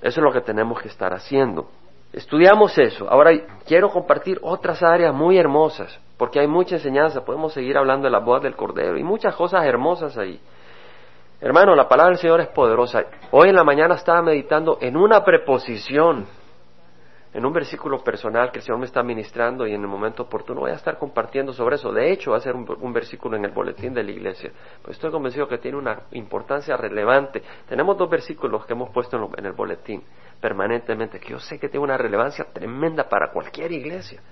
Eso 0.00 0.20
es 0.20 0.24
lo 0.24 0.32
que 0.32 0.40
tenemos 0.40 0.80
que 0.80 0.88
estar 0.88 1.12
haciendo. 1.12 1.68
Estudiamos 2.12 2.78
eso. 2.78 3.10
Ahora 3.10 3.32
quiero 3.66 3.90
compartir 3.90 4.38
otras 4.42 4.82
áreas 4.82 5.14
muy 5.14 5.36
hermosas, 5.36 5.98
porque 6.16 6.40
hay 6.40 6.46
mucha 6.46 6.76
enseñanza. 6.76 7.24
Podemos 7.24 7.52
seguir 7.52 7.76
hablando 7.76 8.04
de 8.04 8.10
la 8.10 8.20
boda 8.20 8.40
del 8.40 8.56
Cordero 8.56 8.96
y 8.96 9.02
muchas 9.02 9.34
cosas 9.34 9.64
hermosas 9.64 10.16
ahí. 10.16 10.40
Hermano, 11.40 11.74
la 11.74 11.86
palabra 11.86 12.12
del 12.12 12.18
Señor 12.18 12.40
es 12.40 12.48
poderosa. 12.48 13.04
Hoy 13.30 13.50
en 13.50 13.56
la 13.56 13.64
mañana 13.64 13.96
estaba 13.96 14.22
meditando 14.22 14.78
en 14.80 14.96
una 14.96 15.22
preposición, 15.22 16.26
en 17.34 17.44
un 17.44 17.52
versículo 17.52 18.02
personal 18.02 18.50
que 18.50 18.60
el 18.60 18.64
Señor 18.64 18.78
me 18.78 18.86
está 18.86 19.02
ministrando 19.02 19.66
y 19.66 19.74
en 19.74 19.82
el 19.82 19.86
momento 19.86 20.22
oportuno 20.22 20.60
voy 20.60 20.70
a 20.70 20.76
estar 20.76 20.96
compartiendo 20.96 21.52
sobre 21.52 21.76
eso. 21.76 21.92
De 21.92 22.10
hecho, 22.10 22.30
va 22.30 22.38
a 22.38 22.40
ser 22.40 22.54
un, 22.54 22.92
versículo 22.94 23.36
en 23.36 23.44
el 23.44 23.50
boletín 23.50 23.92
de 23.92 24.02
la 24.02 24.12
iglesia. 24.12 24.50
Pues 24.80 24.96
estoy 24.96 25.10
convencido 25.10 25.46
que 25.46 25.58
tiene 25.58 25.76
una 25.76 26.04
importancia 26.12 26.74
relevante. 26.74 27.42
Tenemos 27.68 27.98
dos 27.98 28.08
versículos 28.08 28.64
que 28.64 28.72
hemos 28.72 28.88
puesto 28.88 29.18
en, 29.18 29.28
en 29.36 29.44
el 29.44 29.52
boletín 29.52 30.02
permanentemente, 30.40 31.20
que 31.20 31.32
yo 31.32 31.38
sé 31.38 31.58
que 31.58 31.68
tiene 31.68 31.84
una 31.84 31.98
relevancia 31.98 32.46
tremenda 32.50 33.06
para 33.06 33.30
cualquier 33.30 33.72
iglesia. 33.72 34.22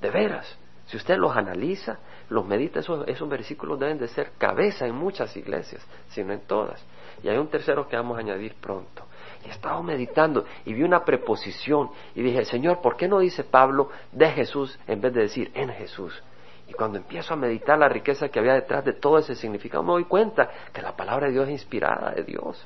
De 0.00 0.10
veras. 0.10 0.56
Si 0.86 0.96
usted 0.96 1.16
los 1.16 1.36
analiza, 1.36 1.98
los 2.30 2.46
medita, 2.46 2.80
esos, 2.80 3.28
versículos 3.28 3.78
deben 3.78 3.98
de 3.98 4.08
ser 4.08 4.32
cabeza 4.38 4.86
en 4.86 4.94
muchas 4.94 5.36
iglesias, 5.36 5.84
sino 6.08 6.32
en 6.32 6.40
todas. 6.40 6.84
Y 7.22 7.28
hay 7.28 7.36
un 7.38 7.48
tercero 7.48 7.88
que 7.88 7.96
vamos 7.96 8.16
a 8.16 8.20
añadir 8.20 8.54
pronto. 8.54 9.04
Y 9.44 9.50
estaba 9.50 9.82
meditando 9.82 10.44
y 10.64 10.74
vi 10.74 10.82
una 10.82 11.04
preposición 11.04 11.90
y 12.14 12.22
dije, 12.22 12.44
Señor, 12.44 12.80
¿por 12.80 12.96
qué 12.96 13.08
no 13.08 13.18
dice 13.18 13.44
Pablo 13.44 13.90
de 14.12 14.30
Jesús 14.30 14.78
en 14.86 15.00
vez 15.00 15.12
de 15.12 15.22
decir 15.22 15.50
en 15.54 15.70
Jesús? 15.70 16.22
Y 16.68 16.72
cuando 16.72 16.98
empiezo 16.98 17.34
a 17.34 17.36
meditar 17.36 17.78
la 17.78 17.88
riqueza 17.88 18.28
que 18.28 18.38
había 18.38 18.54
detrás 18.54 18.84
de 18.84 18.92
todo 18.92 19.18
ese 19.18 19.34
significado, 19.34 19.82
me 19.82 19.92
doy 19.92 20.04
cuenta 20.04 20.50
que 20.72 20.82
la 20.82 20.96
palabra 20.96 21.26
de 21.26 21.32
Dios 21.32 21.46
es 21.46 21.52
inspirada 21.52 22.12
de 22.12 22.22
Dios. 22.24 22.64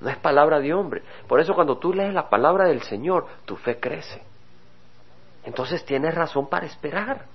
No 0.00 0.10
es 0.10 0.16
palabra 0.18 0.58
de 0.58 0.74
hombre. 0.74 1.02
Por 1.28 1.40
eso 1.40 1.54
cuando 1.54 1.78
tú 1.78 1.94
lees 1.94 2.12
la 2.12 2.28
palabra 2.28 2.66
del 2.66 2.82
Señor, 2.82 3.26
tu 3.44 3.56
fe 3.56 3.78
crece. 3.78 4.22
Entonces 5.44 5.84
tienes 5.84 6.14
razón 6.14 6.48
para 6.48 6.66
esperar. 6.66 7.26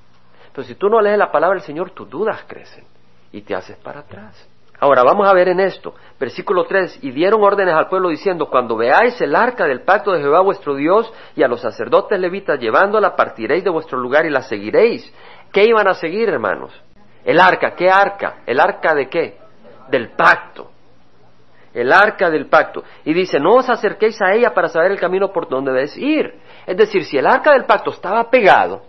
Pero 0.58 0.68
si 0.68 0.74
tú 0.74 0.90
no 0.90 1.00
lees 1.00 1.20
la 1.20 1.32
palabra 1.32 1.60
del 1.60 1.64
Señor, 1.68 1.92
tus 1.92 2.10
dudas 2.10 2.44
crecen 2.48 2.84
y 3.32 3.42
te 3.44 3.54
haces 3.54 3.78
para 3.78 4.00
atrás. 4.00 4.50
Ahora 4.80 5.04
vamos 5.04 5.30
a 5.30 5.34
ver 5.34 5.50
en 5.50 5.60
esto, 5.60 5.94
versículo 6.20 6.66
3, 6.66 6.98
y 7.04 7.12
dieron 7.12 7.44
órdenes 7.44 7.76
al 7.76 7.88
pueblo 7.88 8.10
diciendo, 8.10 8.48
cuando 8.50 8.76
veáis 8.76 9.22
el 9.22 9.36
arca 9.36 9.66
del 9.68 9.82
pacto 9.82 10.14
de 10.14 10.22
Jehová 10.22 10.42
vuestro 10.42 10.74
Dios 10.74 11.14
y 11.36 11.44
a 11.44 11.48
los 11.48 11.62
sacerdotes 11.62 12.20
levitas 12.20 12.60
llevándola, 12.60 13.16
partiréis 13.16 13.64
de 13.64 13.70
vuestro 13.70 14.00
lugar 14.00 14.26
y 14.26 14.32
la 14.32 14.42
seguiréis. 14.42 15.14
¿Qué 15.52 15.64
iban 15.64 15.88
a 15.88 15.94
seguir, 15.94 16.28
hermanos? 16.28 16.74
El 17.24 17.40
arca, 17.40 17.76
¿qué 17.76 17.92
arca? 17.92 18.38
¿El 18.48 18.60
arca 18.60 18.96
de 18.96 19.10
qué? 19.10 19.38
Del 19.90 20.10
pacto. 20.14 20.72
El 21.72 21.94
arca 21.94 22.32
del 22.32 22.48
pacto. 22.48 22.84
Y 23.06 23.14
dice, 23.14 23.40
no 23.40 23.58
os 23.58 23.70
acerquéis 23.70 24.20
a 24.24 24.34
ella 24.34 24.56
para 24.56 24.70
saber 24.70 24.90
el 24.90 25.00
camino 25.00 25.32
por 25.32 25.48
donde 25.48 25.72
debéis 25.72 25.96
ir. 25.98 26.34
Es 26.66 26.76
decir, 26.76 27.06
si 27.06 27.16
el 27.16 27.28
arca 27.28 27.52
del 27.52 27.66
pacto 27.66 27.92
estaba 27.92 28.28
pegado, 28.32 28.87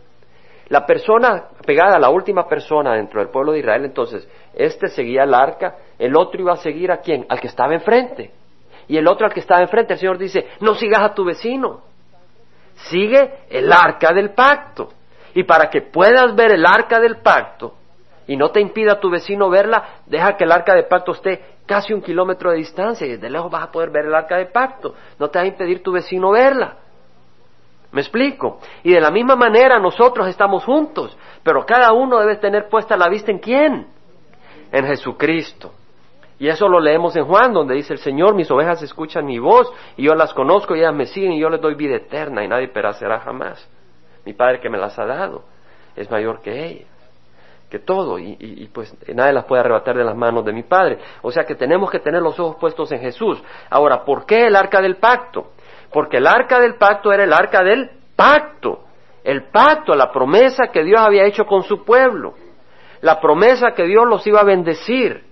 la 0.69 0.85
persona 0.85 1.45
pegada, 1.65 1.97
a 1.97 1.99
la 1.99 2.11
última 2.11 2.47
persona 2.47 2.95
dentro 2.95 3.21
del 3.21 3.31
pueblo 3.31 3.53
de 3.53 3.61
Israel, 3.61 3.85
entonces, 3.85 4.29
este 4.55 4.89
seguía 4.89 5.25
el 5.25 5.35
arca, 5.35 5.77
el 5.99 6.17
otro 6.17 6.41
iba 6.41 6.53
a 6.53 6.57
seguir 6.57 6.93
a 6.93 6.99
quién? 6.99 7.27
Al 7.29 7.41
que 7.41 7.47
estaba 7.47 7.75
enfrente. 7.75 8.33
Y 8.87 8.97
el 8.97 9.07
otro 9.07 9.27
al 9.27 9.33
que 9.33 9.41
estaba 9.41 9.61
enfrente, 9.61 9.95
el 9.95 9.99
Señor 9.99 10.19
dice, 10.19 10.47
no 10.61 10.75
sigas 10.75 11.01
a 11.01 11.15
tu 11.15 11.25
vecino, 11.25 11.81
sigue 12.91 13.33
el 13.51 13.73
arca 13.73 14.13
del 14.13 14.31
pacto. 14.31 14.91
Y 15.35 15.45
para 15.45 15.71
que 15.71 15.83
puedas 15.83 16.35
ver 16.35 16.53
el 16.53 16.65
arca 16.67 17.01
del 17.01 17.19
pacto 17.19 17.75
y 18.27 18.37
no 18.37 18.51
te 18.51 18.61
impida 18.61 19.01
tu 19.01 19.11
vecino 19.11 19.49
verla, 19.49 20.01
deja 20.07 20.37
que 20.37 20.45
el 20.45 20.53
arca 20.53 20.75
del 20.75 20.87
pacto 20.87 21.13
esté 21.13 21.43
casi 21.65 21.93
un 21.93 22.03
kilómetro 22.03 22.51
de 22.51 22.59
distancia 22.59 23.07
y 23.07 23.11
desde 23.11 23.31
lejos 23.31 23.51
vas 23.51 23.65
a 23.65 23.71
poder 23.71 23.91
ver 23.91 24.07
el 24.07 24.15
arca 24.15 24.37
del 24.37 24.49
pacto. 24.49 24.95
No 25.19 25.29
te 25.29 25.39
va 25.39 25.45
a 25.45 25.49
impedir 25.49 25.83
tu 25.83 25.93
vecino 25.93 26.31
verla. 26.31 26.77
¿Me 27.91 28.03
explico? 28.03 28.61
Y 28.83 28.93
de 28.93 29.01
la 29.01 29.11
misma 29.11 29.35
manera 29.35 29.79
nosotros 29.79 30.29
estamos 30.29 30.65
juntos, 30.65 31.17
pero 31.43 31.65
cada 31.65 31.93
uno 31.93 32.19
debe 32.19 32.37
tener 32.37 32.69
puesta 32.69 32.97
la 32.97 33.09
vista 33.09 33.31
en 33.31 33.39
quién? 33.39 33.87
En 34.71 34.87
Jesucristo. 34.87 35.73
Y 36.39 36.49
eso 36.49 36.69
lo 36.69 36.79
leemos 36.79 37.17
en 37.17 37.25
Juan, 37.25 37.53
donde 37.53 37.75
dice 37.75 37.95
el 37.95 37.99
Señor, 37.99 38.35
mis 38.35 38.51
ovejas 38.51 38.83
escuchan 38.83 39.25
mi 39.25 39.39
voz, 39.39 39.73
y 39.97 40.05
yo 40.05 40.15
las 40.15 40.33
conozco, 40.35 40.77
y 40.77 40.81
ellas 40.81 40.95
me 40.95 41.07
siguen, 41.07 41.33
y 41.33 41.41
yo 41.41 41.49
les 41.49 41.61
doy 41.61 41.75
vida 41.75 41.97
eterna, 41.97 42.45
y 42.45 42.49
nadie 42.49 42.69
perecerá 42.69 43.21
jamás. 43.21 43.69
Mi 44.25 44.35
Padre 44.35 44.61
que 44.61 44.69
me 44.69 44.79
las 44.79 44.99
ha 44.99 45.07
dado 45.07 45.45
es 45.97 46.09
mayor 46.11 46.41
que 46.41 46.65
ellas, 46.65 46.89
que 47.71 47.81
todo, 47.81 48.19
y, 48.19 48.37
y 48.39 48.67
pues 48.69 48.95
nadie 49.13 49.33
las 49.33 49.47
puede 49.47 49.61
arrebatar 49.61 49.97
de 49.97 50.05
las 50.05 50.17
manos 50.17 50.45
de 50.45 50.53
mi 50.53 50.63
Padre. 50.63 50.99
O 51.23 51.33
sea 51.33 51.45
que 51.45 51.57
tenemos 51.57 51.91
que 51.91 51.99
tener 51.99 52.23
los 52.23 52.39
ojos 52.39 52.57
puestos 52.61 52.93
en 52.93 53.01
Jesús. 53.01 53.43
Ahora, 53.69 54.05
¿por 54.05 54.25
qué 54.25 54.47
el 54.47 54.55
arca 54.55 54.81
del 54.81 54.97
pacto? 54.97 55.53
Porque 55.93 56.19
el 56.19 56.27
arca 56.27 56.61
del 56.61 56.77
pacto 56.77 57.13
era 57.13 57.25
el 57.25 57.33
arca 57.33 57.63
del 57.63 57.91
pacto, 58.15 58.85
el 59.25 59.45
pacto, 59.51 59.95
la 59.95 60.11
promesa 60.11 60.69
que 60.73 60.85
Dios 60.85 61.01
había 61.01 61.25
hecho 61.25 61.45
con 61.45 61.63
su 61.63 61.85
pueblo, 61.85 62.35
la 63.01 63.21
promesa 63.21 63.73
que 63.73 63.85
Dios 63.85 64.07
los 64.07 64.27
iba 64.27 64.41
a 64.41 64.45
bendecir. 64.45 65.25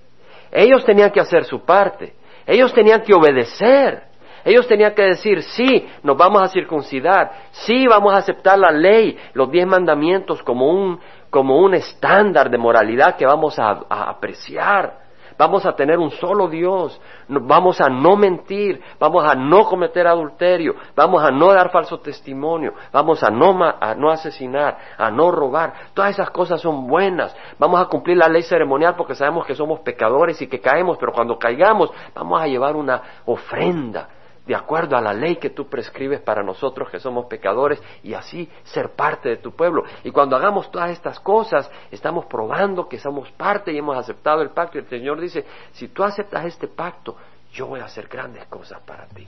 Ellos 0.53 0.85
tenían 0.85 1.11
que 1.11 1.21
hacer 1.21 1.45
su 1.45 1.65
parte, 1.65 2.15
ellos 2.47 2.73
tenían 2.73 3.03
que 3.03 3.15
obedecer, 3.15 4.05
ellos 4.45 4.69
tenían 4.69 4.95
que 4.95 5.03
decir, 5.03 5.43
sí, 5.43 5.89
nos 6.03 6.17
vamos 6.17 6.41
a 6.43 6.49
circuncidar, 6.49 7.33
sí, 7.51 7.87
vamos 7.87 8.15
a 8.15 8.19
aceptar 8.19 8.59
la 8.59 8.71
ley, 8.71 9.19
los 9.35 9.51
diez 9.51 9.67
mandamientos 9.67 10.43
como 10.43 10.71
un, 10.71 11.01
como 11.31 11.59
un 11.59 11.75
estándar 11.75 12.49
de 12.49 12.57
moralidad 12.57 13.17
que 13.17 13.27
vamos 13.27 13.59
a 13.59 13.81
apreciar 13.89 15.06
vamos 15.39 15.67
a 15.67 15.75
tener 15.75 15.99
un 15.99 16.11
solo 16.11 16.49
Dios, 16.49 17.01
vamos 17.29 17.81
a 17.81 17.89
no 17.89 18.17
mentir, 18.17 18.81
vamos 18.99 19.25
a 19.25 19.35
no 19.35 19.65
cometer 19.67 20.07
adulterio, 20.07 20.75
vamos 20.95 21.23
a 21.23 21.31
no 21.31 21.53
dar 21.53 21.71
falso 21.71 21.99
testimonio, 21.99 22.75
vamos 22.93 23.23
a 23.23 23.31
no, 23.31 23.57
a 23.63 23.95
no 23.95 24.11
asesinar, 24.11 24.79
a 24.99 25.11
no 25.11 25.31
robar. 25.31 25.73
Todas 25.95 26.13
esas 26.13 26.31
cosas 26.31 26.61
son 26.61 26.87
buenas. 26.87 27.37
Vamos 27.59 27.81
a 27.81 27.87
cumplir 27.87 28.17
la 28.17 28.29
ley 28.29 28.43
ceremonial 28.43 28.95
porque 28.97 29.15
sabemos 29.15 29.47
que 29.47 29.55
somos 29.55 29.81
pecadores 29.81 30.41
y 30.43 30.49
que 30.49 30.61
caemos, 30.61 30.97
pero 30.99 31.13
cuando 31.13 31.39
caigamos 31.39 31.91
vamos 32.15 32.41
a 32.41 32.47
llevar 32.47 32.77
una 32.77 33.03
ofrenda 33.25 34.09
de 34.47 34.55
acuerdo 34.55 34.97
a 34.97 35.01
la 35.01 35.13
ley 35.13 35.37
que 35.37 35.51
tú 35.51 35.69
prescribes 35.69 36.21
para 36.21 36.43
nosotros 36.43 36.89
que 36.89 37.01
somos 37.01 37.27
pecadores 37.27 37.83
y 38.05 38.15
así 38.15 38.49
ser 38.63 38.91
parte 38.91 39.29
de 39.29 39.37
tu 39.39 39.53
pueblo. 39.53 39.83
Y 40.05 40.13
cuando 40.13 40.37
hagamos 40.37 40.71
todas 40.71 40.91
estas 40.91 41.19
cosas, 41.19 41.69
estamos 41.91 42.27
probando 42.27 42.89
que 42.89 42.99
somos 42.99 43.31
parte 43.33 43.73
y 43.73 43.79
hemos 43.79 43.99
aceptado 43.99 44.43
el 44.43 44.51
pacto. 44.51 44.79
Y 44.79 44.83
el 44.83 44.89
Señor 44.89 45.21
dice, 45.21 45.45
si 45.73 45.89
tú 45.89 46.05
aceptas 46.05 46.45
este 46.45 46.69
pacto, 46.69 47.17
yo 47.53 47.67
voy 47.67 47.81
a 47.81 47.87
hacer 47.87 48.07
grandes 48.07 48.47
cosas 48.47 48.81
para 48.83 49.07
ti. 49.07 49.27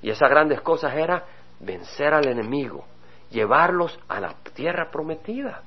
Y 0.00 0.10
esas 0.10 0.30
grandes 0.30 0.60
cosas 0.60 0.94
era 0.94 1.24
vencer 1.58 2.14
al 2.14 2.28
enemigo, 2.28 2.84
llevarlos 3.30 3.98
a 4.08 4.20
la 4.20 4.34
tierra 4.54 4.90
prometida. 4.92 5.62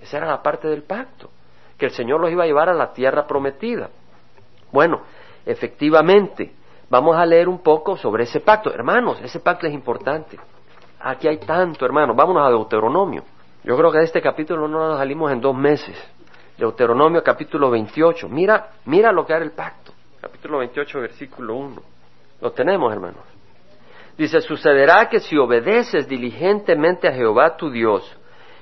Esa 0.00 0.18
era 0.18 0.26
la 0.26 0.42
parte 0.42 0.68
del 0.68 0.84
pacto, 0.84 1.30
que 1.76 1.86
el 1.86 1.92
Señor 1.92 2.20
los 2.20 2.30
iba 2.30 2.44
a 2.44 2.46
llevar 2.46 2.68
a 2.68 2.74
la 2.74 2.92
tierra 2.92 3.26
prometida. 3.26 3.90
Bueno, 4.70 5.02
efectivamente, 5.44 6.52
Vamos 6.92 7.16
a 7.16 7.24
leer 7.24 7.48
un 7.48 7.62
poco 7.62 7.96
sobre 7.96 8.24
ese 8.24 8.40
pacto. 8.40 8.70
Hermanos, 8.70 9.18
ese 9.22 9.40
pacto 9.40 9.66
es 9.66 9.72
importante. 9.72 10.38
Aquí 11.00 11.26
hay 11.26 11.38
tanto, 11.38 11.86
hermanos. 11.86 12.14
Vámonos 12.14 12.46
a 12.46 12.50
Deuteronomio. 12.50 13.24
Yo 13.64 13.78
creo 13.78 13.90
que 13.90 13.96
de 13.96 14.04
este 14.04 14.20
capítulo 14.20 14.68
no 14.68 14.88
nos 14.88 14.98
salimos 14.98 15.32
en 15.32 15.40
dos 15.40 15.56
meses. 15.56 15.96
Deuteronomio 16.58 17.22
capítulo 17.22 17.70
28. 17.70 18.28
Mira, 18.28 18.72
mira 18.84 19.10
lo 19.10 19.24
que 19.24 19.32
era 19.32 19.42
el 19.42 19.52
pacto. 19.52 19.90
Capítulo 20.20 20.58
28, 20.58 21.00
versículo 21.00 21.54
1. 21.54 21.82
Lo 22.42 22.52
tenemos, 22.52 22.92
hermanos. 22.92 23.24
Dice, 24.18 24.42
sucederá 24.42 25.08
que 25.08 25.20
si 25.20 25.38
obedeces 25.38 26.06
diligentemente 26.06 27.08
a 27.08 27.12
Jehová 27.12 27.56
tu 27.56 27.70
Dios, 27.70 28.04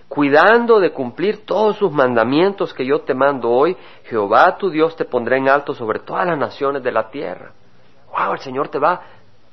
cuidando 0.08 0.78
de 0.78 0.92
cumplir 0.92 1.44
todos 1.44 1.78
sus 1.78 1.90
mandamientos 1.90 2.72
que 2.74 2.86
yo 2.86 3.00
te 3.00 3.12
mando 3.12 3.50
hoy, 3.50 3.76
Jehová 4.04 4.56
tu 4.56 4.70
Dios 4.70 4.94
te 4.94 5.04
pondrá 5.04 5.36
en 5.36 5.48
alto 5.48 5.74
sobre 5.74 5.98
todas 5.98 6.28
las 6.28 6.38
naciones 6.38 6.84
de 6.84 6.92
la 6.92 7.10
tierra 7.10 7.54
wow, 8.10 8.34
el 8.34 8.40
Señor 8.40 8.68
te 8.68 8.78
va 8.78 8.92
a 8.92 9.02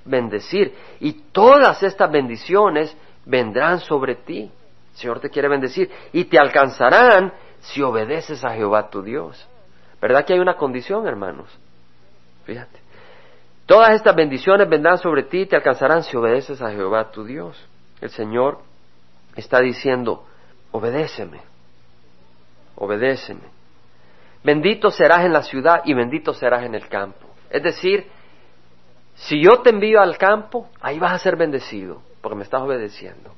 bendecir. 0.05 0.75
Y 0.99 1.13
todas 1.31 1.81
estas 1.83 2.11
bendiciones 2.11 2.95
vendrán 3.25 3.79
sobre 3.79 4.15
ti. 4.15 4.51
El 4.91 4.97
Señor 4.97 5.19
te 5.19 5.29
quiere 5.29 5.47
bendecir 5.47 5.91
y 6.13 6.25
te 6.25 6.39
alcanzarán 6.39 7.33
si 7.59 7.81
obedeces 7.81 8.43
a 8.43 8.51
Jehová 8.51 8.89
tu 8.89 9.01
Dios. 9.01 9.47
¿Verdad 10.01 10.25
que 10.25 10.33
hay 10.33 10.39
una 10.39 10.55
condición, 10.55 11.07
hermanos? 11.07 11.47
Fíjate. 12.45 12.79
Todas 13.65 13.95
estas 13.95 14.15
bendiciones 14.15 14.69
vendrán 14.69 14.97
sobre 14.97 15.23
ti 15.23 15.41
y 15.41 15.45
te 15.45 15.57
alcanzarán 15.57 16.03
si 16.03 16.15
obedeces 16.15 16.61
a 16.61 16.71
Jehová 16.71 17.11
tu 17.11 17.25
Dios. 17.25 17.61
El 17.99 18.09
Señor 18.09 18.59
está 19.35 19.59
diciendo, 19.59 20.23
obedéceme, 20.71 21.41
obedéceme. 22.75 23.41
Bendito 24.43 24.89
serás 24.89 25.25
en 25.25 25.33
la 25.33 25.43
ciudad 25.43 25.81
y 25.83 25.93
bendito 25.93 26.33
serás 26.33 26.63
en 26.63 26.75
el 26.75 26.87
campo. 26.87 27.27
Es 27.49 27.61
decir, 27.61 28.07
si 29.17 29.41
yo 29.41 29.61
te 29.61 29.71
envío 29.71 29.99
al 29.99 30.17
campo, 30.17 30.69
ahí 30.79 30.99
vas 30.99 31.11
a 31.11 31.19
ser 31.19 31.35
bendecido, 31.35 32.01
porque 32.21 32.37
me 32.37 32.43
estás 32.43 32.61
obedeciendo. 32.61 33.33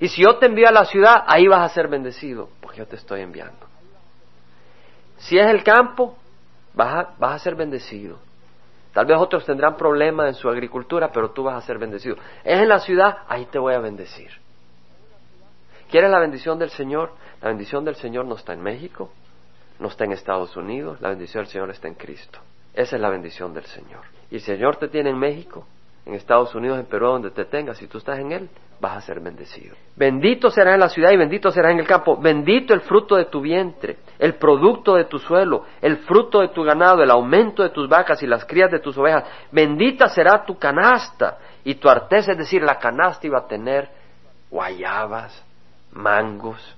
Y 0.00 0.08
si 0.08 0.22
yo 0.22 0.38
te 0.38 0.46
envío 0.46 0.68
a 0.68 0.72
la 0.72 0.84
ciudad, 0.84 1.22
ahí 1.26 1.46
vas 1.46 1.70
a 1.70 1.74
ser 1.74 1.88
bendecido, 1.88 2.48
porque 2.60 2.78
yo 2.78 2.86
te 2.86 2.96
estoy 2.96 3.20
enviando. 3.20 3.66
Si 5.18 5.38
es 5.38 5.46
el 5.46 5.62
campo, 5.62 6.16
vas 6.74 6.94
a, 6.94 7.14
vas 7.18 7.36
a 7.36 7.38
ser 7.38 7.54
bendecido. 7.54 8.18
Tal 8.92 9.06
vez 9.06 9.16
otros 9.18 9.44
tendrán 9.44 9.76
problemas 9.76 10.28
en 10.28 10.34
su 10.34 10.48
agricultura, 10.48 11.12
pero 11.12 11.30
tú 11.30 11.44
vas 11.44 11.62
a 11.62 11.66
ser 11.66 11.78
bendecido. 11.78 12.16
Es 12.42 12.58
en 12.58 12.68
la 12.68 12.78
ciudad, 12.80 13.18
ahí 13.28 13.46
te 13.46 13.58
voy 13.58 13.74
a 13.74 13.78
bendecir. 13.78 14.30
¿Quieres 15.90 16.10
la 16.10 16.20
bendición 16.20 16.58
del 16.58 16.70
Señor? 16.70 17.12
La 17.42 17.48
bendición 17.48 17.84
del 17.84 17.96
Señor 17.96 18.24
no 18.24 18.36
está 18.36 18.54
en 18.54 18.62
México, 18.62 19.10
no 19.78 19.88
está 19.88 20.04
en 20.04 20.12
Estados 20.12 20.56
Unidos, 20.56 21.00
la 21.00 21.10
bendición 21.10 21.44
del 21.44 21.52
Señor 21.52 21.70
está 21.70 21.88
en 21.88 21.94
Cristo. 21.94 22.38
Esa 22.72 22.96
es 22.96 23.02
la 23.02 23.10
bendición 23.10 23.52
del 23.52 23.66
Señor. 23.66 24.21
Y 24.32 24.36
el 24.36 24.40
Señor 24.40 24.76
te 24.76 24.88
tiene 24.88 25.10
en 25.10 25.18
México, 25.18 25.66
en 26.06 26.14
Estados 26.14 26.54
Unidos, 26.54 26.78
en 26.78 26.86
Perú, 26.86 27.04
donde 27.04 27.30
te 27.32 27.44
tengas, 27.44 27.76
si 27.76 27.86
tú 27.86 27.98
estás 27.98 28.18
en 28.18 28.32
Él, 28.32 28.48
vas 28.80 28.96
a 28.96 29.00
ser 29.02 29.20
bendecido. 29.20 29.76
Bendito 29.94 30.48
será 30.48 30.72
en 30.72 30.80
la 30.80 30.88
ciudad 30.88 31.10
y 31.10 31.18
bendito 31.18 31.50
será 31.50 31.70
en 31.70 31.80
el 31.80 31.86
campo. 31.86 32.16
Bendito 32.16 32.72
el 32.72 32.80
fruto 32.80 33.16
de 33.16 33.26
tu 33.26 33.42
vientre, 33.42 33.98
el 34.18 34.36
producto 34.36 34.94
de 34.94 35.04
tu 35.04 35.18
suelo, 35.18 35.66
el 35.82 35.98
fruto 35.98 36.40
de 36.40 36.48
tu 36.48 36.62
ganado, 36.62 37.02
el 37.02 37.10
aumento 37.10 37.62
de 37.62 37.68
tus 37.68 37.90
vacas 37.90 38.22
y 38.22 38.26
las 38.26 38.46
crías 38.46 38.70
de 38.70 38.78
tus 38.78 38.96
ovejas. 38.96 39.24
Bendita 39.50 40.08
será 40.08 40.46
tu 40.46 40.56
canasta 40.58 41.36
y 41.62 41.74
tu 41.74 41.90
arteza, 41.90 42.32
es 42.32 42.38
decir, 42.38 42.62
la 42.62 42.78
canasta 42.78 43.26
iba 43.26 43.40
a 43.40 43.46
tener 43.46 43.90
guayabas, 44.50 45.44
mangos, 45.92 46.74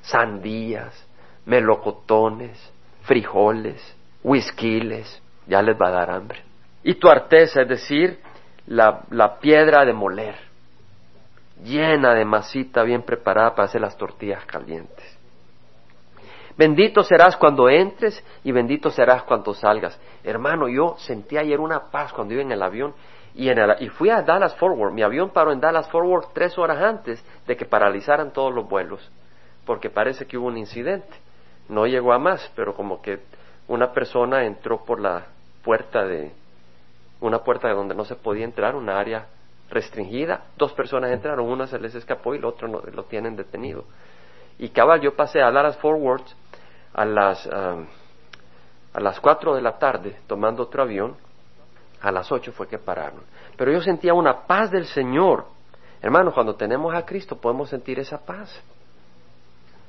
sandías, 0.00 1.06
melocotones, 1.46 2.72
frijoles, 3.02 3.96
whiskiles, 4.24 5.22
ya 5.46 5.62
les 5.62 5.80
va 5.80 5.86
a 5.86 5.92
dar 5.92 6.10
hambre. 6.10 6.47
Y 6.88 6.94
tu 6.94 7.10
arteza, 7.10 7.60
es 7.60 7.68
decir, 7.68 8.18
la, 8.66 9.02
la 9.10 9.38
piedra 9.40 9.84
de 9.84 9.92
moler, 9.92 10.36
llena 11.62 12.14
de 12.14 12.24
masita 12.24 12.82
bien 12.82 13.02
preparada 13.02 13.50
para 13.50 13.64
hacer 13.64 13.82
las 13.82 13.94
tortillas 13.94 14.46
calientes. 14.46 15.04
Bendito 16.56 17.02
serás 17.02 17.36
cuando 17.36 17.68
entres 17.68 18.24
y 18.42 18.52
bendito 18.52 18.88
serás 18.88 19.22
cuando 19.24 19.52
salgas. 19.52 20.00
Hermano, 20.24 20.66
yo 20.66 20.94
sentí 20.96 21.36
ayer 21.36 21.60
una 21.60 21.90
paz 21.90 22.10
cuando 22.14 22.32
iba 22.32 22.40
en 22.40 22.52
el 22.52 22.62
avión 22.62 22.94
y, 23.34 23.50
en 23.50 23.58
el, 23.58 23.76
y 23.80 23.90
fui 23.90 24.08
a 24.08 24.22
Dallas 24.22 24.56
Forward. 24.56 24.94
Mi 24.94 25.02
avión 25.02 25.28
paró 25.28 25.52
en 25.52 25.60
Dallas 25.60 25.90
Forward 25.90 26.28
tres 26.32 26.56
horas 26.56 26.80
antes 26.80 27.22
de 27.46 27.54
que 27.54 27.66
paralizaran 27.66 28.32
todos 28.32 28.54
los 28.54 28.66
vuelos, 28.66 29.12
porque 29.66 29.90
parece 29.90 30.26
que 30.26 30.38
hubo 30.38 30.46
un 30.46 30.56
incidente. 30.56 31.14
No 31.68 31.86
llegó 31.86 32.14
a 32.14 32.18
más, 32.18 32.50
pero 32.56 32.74
como 32.74 33.02
que 33.02 33.18
una 33.66 33.92
persona 33.92 34.46
entró 34.46 34.86
por 34.86 35.00
la 35.00 35.26
puerta 35.62 36.06
de 36.06 36.32
una 37.20 37.40
puerta 37.40 37.68
de 37.68 37.74
donde 37.74 37.94
no 37.94 38.04
se 38.04 38.14
podía 38.14 38.44
entrar, 38.44 38.76
una 38.76 38.98
área 38.98 39.26
restringida. 39.70 40.44
Dos 40.56 40.72
personas 40.72 41.10
entraron, 41.10 41.46
una 41.46 41.66
se 41.66 41.78
les 41.78 41.94
escapó 41.94 42.34
y 42.34 42.38
el 42.38 42.44
otro 42.44 42.68
no, 42.68 42.80
lo 42.80 43.04
tienen 43.04 43.36
detenido. 43.36 43.84
Y 44.58 44.70
cabal, 44.70 45.00
yo 45.00 45.14
pasé 45.14 45.40
a 45.40 45.50
Dallas 45.50 45.76
Forward 45.78 46.22
a 46.94 47.04
las 47.04 47.46
um, 47.46 47.86
a 48.94 49.00
las 49.00 49.20
cuatro 49.20 49.54
de 49.54 49.62
la 49.62 49.78
tarde 49.78 50.16
tomando 50.26 50.62
otro 50.62 50.82
avión. 50.82 51.16
A 52.00 52.12
las 52.12 52.30
ocho 52.30 52.52
fue 52.52 52.68
que 52.68 52.78
pararon. 52.78 53.22
Pero 53.56 53.72
yo 53.72 53.80
sentía 53.80 54.14
una 54.14 54.46
paz 54.46 54.70
del 54.70 54.86
Señor. 54.86 55.46
Hermanos, 56.00 56.32
cuando 56.32 56.54
tenemos 56.54 56.94
a 56.94 57.04
Cristo 57.04 57.36
podemos 57.36 57.68
sentir 57.68 57.98
esa 57.98 58.24
paz. 58.24 58.62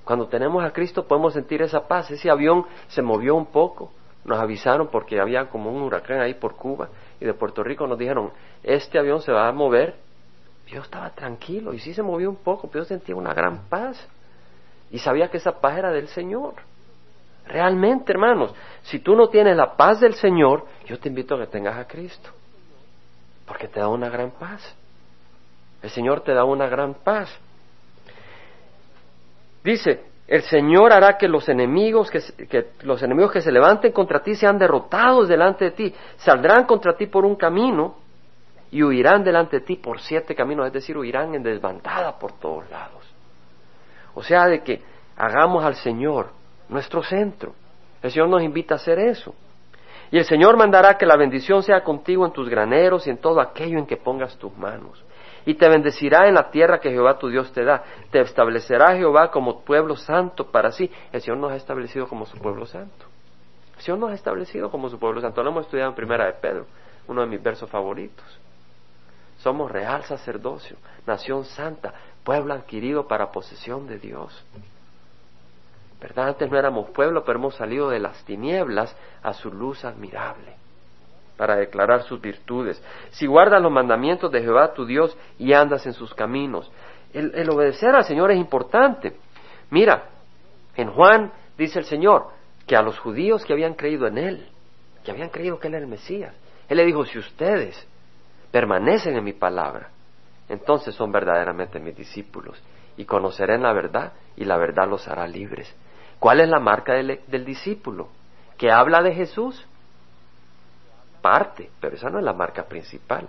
Cuando 0.03 0.27
tenemos 0.27 0.63
a 0.63 0.71
Cristo 0.71 1.07
podemos 1.07 1.33
sentir 1.33 1.61
esa 1.61 1.87
paz. 1.87 2.09
Ese 2.09 2.31
avión 2.31 2.65
se 2.87 3.03
movió 3.03 3.35
un 3.35 3.45
poco, 3.45 3.91
nos 4.25 4.39
avisaron 4.39 4.87
porque 4.87 5.19
había 5.19 5.49
como 5.49 5.71
un 5.71 5.83
huracán 5.83 6.19
ahí 6.19 6.33
por 6.33 6.55
Cuba 6.55 6.89
y 7.19 7.25
de 7.25 7.33
Puerto 7.33 7.63
Rico 7.63 7.87
nos 7.87 7.97
dijeron, 7.97 8.31
este 8.63 8.99
avión 8.99 9.21
se 9.21 9.31
va 9.31 9.47
a 9.47 9.51
mover. 9.51 9.95
Yo 10.67 10.81
estaba 10.81 11.09
tranquilo 11.09 11.73
y 11.73 11.79
sí 11.79 11.93
se 11.93 12.03
movió 12.03 12.29
un 12.29 12.37
poco, 12.37 12.69
pero 12.69 12.83
yo 12.83 12.87
sentía 12.87 13.15
una 13.15 13.33
gran 13.33 13.67
paz 13.69 14.07
y 14.91 14.99
sabía 14.99 15.29
que 15.29 15.37
esa 15.37 15.59
paz 15.59 15.77
era 15.77 15.91
del 15.91 16.07
Señor. 16.07 16.55
Realmente, 17.45 18.11
hermanos, 18.11 18.53
si 18.83 18.99
tú 18.99 19.15
no 19.15 19.29
tienes 19.29 19.57
la 19.57 19.75
paz 19.75 19.99
del 19.99 20.13
Señor, 20.13 20.65
yo 20.85 20.99
te 20.99 21.09
invito 21.09 21.35
a 21.35 21.39
que 21.39 21.47
tengas 21.47 21.77
a 21.77 21.87
Cristo, 21.87 22.29
porque 23.47 23.67
te 23.67 23.79
da 23.79 23.87
una 23.87 24.09
gran 24.09 24.31
paz. 24.31 24.75
El 25.81 25.89
Señor 25.89 26.21
te 26.21 26.33
da 26.33 26.43
una 26.43 26.67
gran 26.67 26.93
paz. 26.93 27.35
Dice, 29.63 30.08
el 30.29 30.43
Señor 30.43 30.93
hará 30.93 31.17
que 31.17 31.27
los 31.27 31.49
enemigos 31.49 32.11
que, 32.11 32.67
los 32.83 33.01
enemigos 33.01 33.31
que 33.31 33.41
se 33.41 33.51
levanten 33.51 33.91
contra 33.91 34.21
ti 34.21 34.35
sean 34.35 34.59
derrotados 34.59 35.27
delante 35.27 35.65
de 35.65 35.71
ti, 35.71 35.95
saldrán 36.17 36.65
contra 36.65 36.95
ti 36.95 37.07
por 37.07 37.25
un 37.25 37.35
camino 37.35 37.95
y 38.69 38.83
huirán 38.83 39.23
delante 39.23 39.59
de 39.59 39.65
ti 39.65 39.77
por 39.77 39.99
siete 39.99 40.35
caminos, 40.35 40.67
es 40.67 40.73
decir, 40.73 40.95
huirán 40.95 41.33
en 41.33 41.41
desbandada 41.41 42.19
por 42.19 42.33
todos 42.33 42.69
lados. 42.69 43.11
O 44.13 44.21
sea, 44.21 44.45
de 44.45 44.61
que 44.61 44.83
hagamos 45.17 45.65
al 45.65 45.73
Señor 45.73 46.29
nuestro 46.67 47.01
centro. 47.01 47.55
El 48.03 48.11
Señor 48.11 48.29
nos 48.29 48.43
invita 48.43 48.75
a 48.75 48.77
hacer 48.77 48.99
eso. 48.99 49.33
Y 50.11 50.19
el 50.19 50.25
Señor 50.25 50.57
mandará 50.57 50.95
que 50.95 51.07
la 51.07 51.17
bendición 51.17 51.63
sea 51.63 51.83
contigo 51.83 52.23
en 52.23 52.33
tus 52.33 52.47
graneros 52.47 53.07
y 53.07 53.09
en 53.09 53.17
todo 53.17 53.41
aquello 53.41 53.79
en 53.79 53.87
que 53.87 53.97
pongas 53.97 54.37
tus 54.37 54.55
manos 54.55 55.03
y 55.45 55.55
te 55.55 55.67
bendecirá 55.69 56.27
en 56.27 56.35
la 56.35 56.49
tierra 56.49 56.79
que 56.79 56.91
Jehová 56.91 57.17
tu 57.17 57.29
Dios 57.29 57.51
te 57.51 57.63
da. 57.63 57.83
Te 58.11 58.21
establecerá 58.21 58.95
Jehová 58.95 59.31
como 59.31 59.61
pueblo 59.61 59.95
santo 59.95 60.51
para 60.51 60.71
sí. 60.71 60.91
El 61.11 61.21
Señor 61.21 61.39
nos 61.39 61.51
ha 61.51 61.55
establecido 61.55 62.07
como 62.07 62.25
su 62.25 62.37
pueblo 62.37 62.65
santo. 62.65 63.05
El 63.77 63.81
Señor 63.81 63.99
nos 63.99 64.11
ha 64.11 64.15
establecido 64.15 64.69
como 64.69 64.89
su 64.89 64.99
pueblo 64.99 65.21
santo. 65.21 65.41
Lo 65.43 65.51
hemos 65.51 65.65
estudiado 65.65 65.89
en 65.89 65.95
Primera 65.95 66.25
de 66.25 66.33
Pedro, 66.33 66.65
uno 67.07 67.21
de 67.21 67.27
mis 67.27 67.41
versos 67.41 67.69
favoritos. 67.69 68.25
Somos 69.37 69.71
real 69.71 70.03
sacerdocio, 70.03 70.77
nación 71.07 71.45
santa, 71.45 71.93
pueblo 72.23 72.53
adquirido 72.53 73.07
para 73.07 73.31
posesión 73.31 73.87
de 73.87 73.97
Dios. 73.97 74.45
¿Verdad? 76.01 76.29
Antes 76.29 76.51
no 76.51 76.57
éramos 76.57 76.89
pueblo, 76.91 77.23
pero 77.23 77.39
hemos 77.39 77.55
salido 77.55 77.89
de 77.89 77.99
las 77.99 78.23
tinieblas 78.25 78.95
a 79.23 79.33
su 79.33 79.51
luz 79.51 79.83
admirable 79.85 80.58
para 81.39 81.55
declarar 81.55 82.03
sus 82.03 82.19
virtudes. 82.19 82.83
Si 83.11 83.25
guardas 83.25 83.61
los 83.61 83.71
mandamientos 83.71 84.29
de 84.29 84.41
Jehová 84.41 84.73
tu 84.73 84.85
Dios 84.85 85.17
y 85.37 85.53
andas 85.53 85.85
en 85.85 85.93
sus 85.93 86.13
caminos. 86.13 86.69
El, 87.13 87.49
obedecer 87.49 87.95
al 87.95 88.03
Señor 88.03 88.29
es 88.31 88.37
importante. 88.37 89.15
Mira, 89.69 90.09
en 90.75 90.91
Juan 90.91 91.31
dice 91.57 91.79
el 91.79 91.85
Señor 91.85 92.27
que 92.67 92.75
a 92.75 92.81
los 92.81 92.99
judíos 92.99 93.45
que 93.45 93.53
habían 93.53 93.73
creído 93.73 94.05
en 94.05 94.17
Él, 94.17 94.49
que 95.05 95.11
habían 95.11 95.29
creído 95.29 95.57
que 95.59 95.69
Él 95.69 95.75
era 95.75 95.83
el 95.85 95.89
Mesías, 95.89 96.35
Él 96.67 96.75
le 96.75 96.85
dijo, 96.85 97.05
si 97.05 97.17
ustedes 97.17 97.87
permanecen 98.51 99.15
en 99.15 99.23
mi 99.23 99.33
palabra, 99.33 99.91
entonces 100.49 100.93
son 100.93 101.09
verdaderamente 101.09 101.79
mis 101.79 101.95
discípulos 101.95 102.61
y 102.97 103.05
conocerán 103.05 103.63
la 103.63 103.71
verdad 103.71 104.11
y 104.35 104.43
la 104.43 104.57
verdad 104.57 104.89
los 104.89 105.07
hará 105.07 105.25
libres. 105.25 105.73
¿Cuál 106.19 106.41
es 106.41 106.49
la 106.49 106.59
marca 106.59 106.95
del 106.95 107.45
discípulo? 107.45 108.09
Que 108.57 108.71
habla 108.71 109.01
de 109.01 109.13
Jesús 109.13 109.65
parte, 111.21 111.69
pero 111.79 111.95
esa 111.95 112.09
no 112.09 112.19
es 112.19 112.25
la 112.25 112.33
marca 112.33 112.63
principal. 112.63 113.27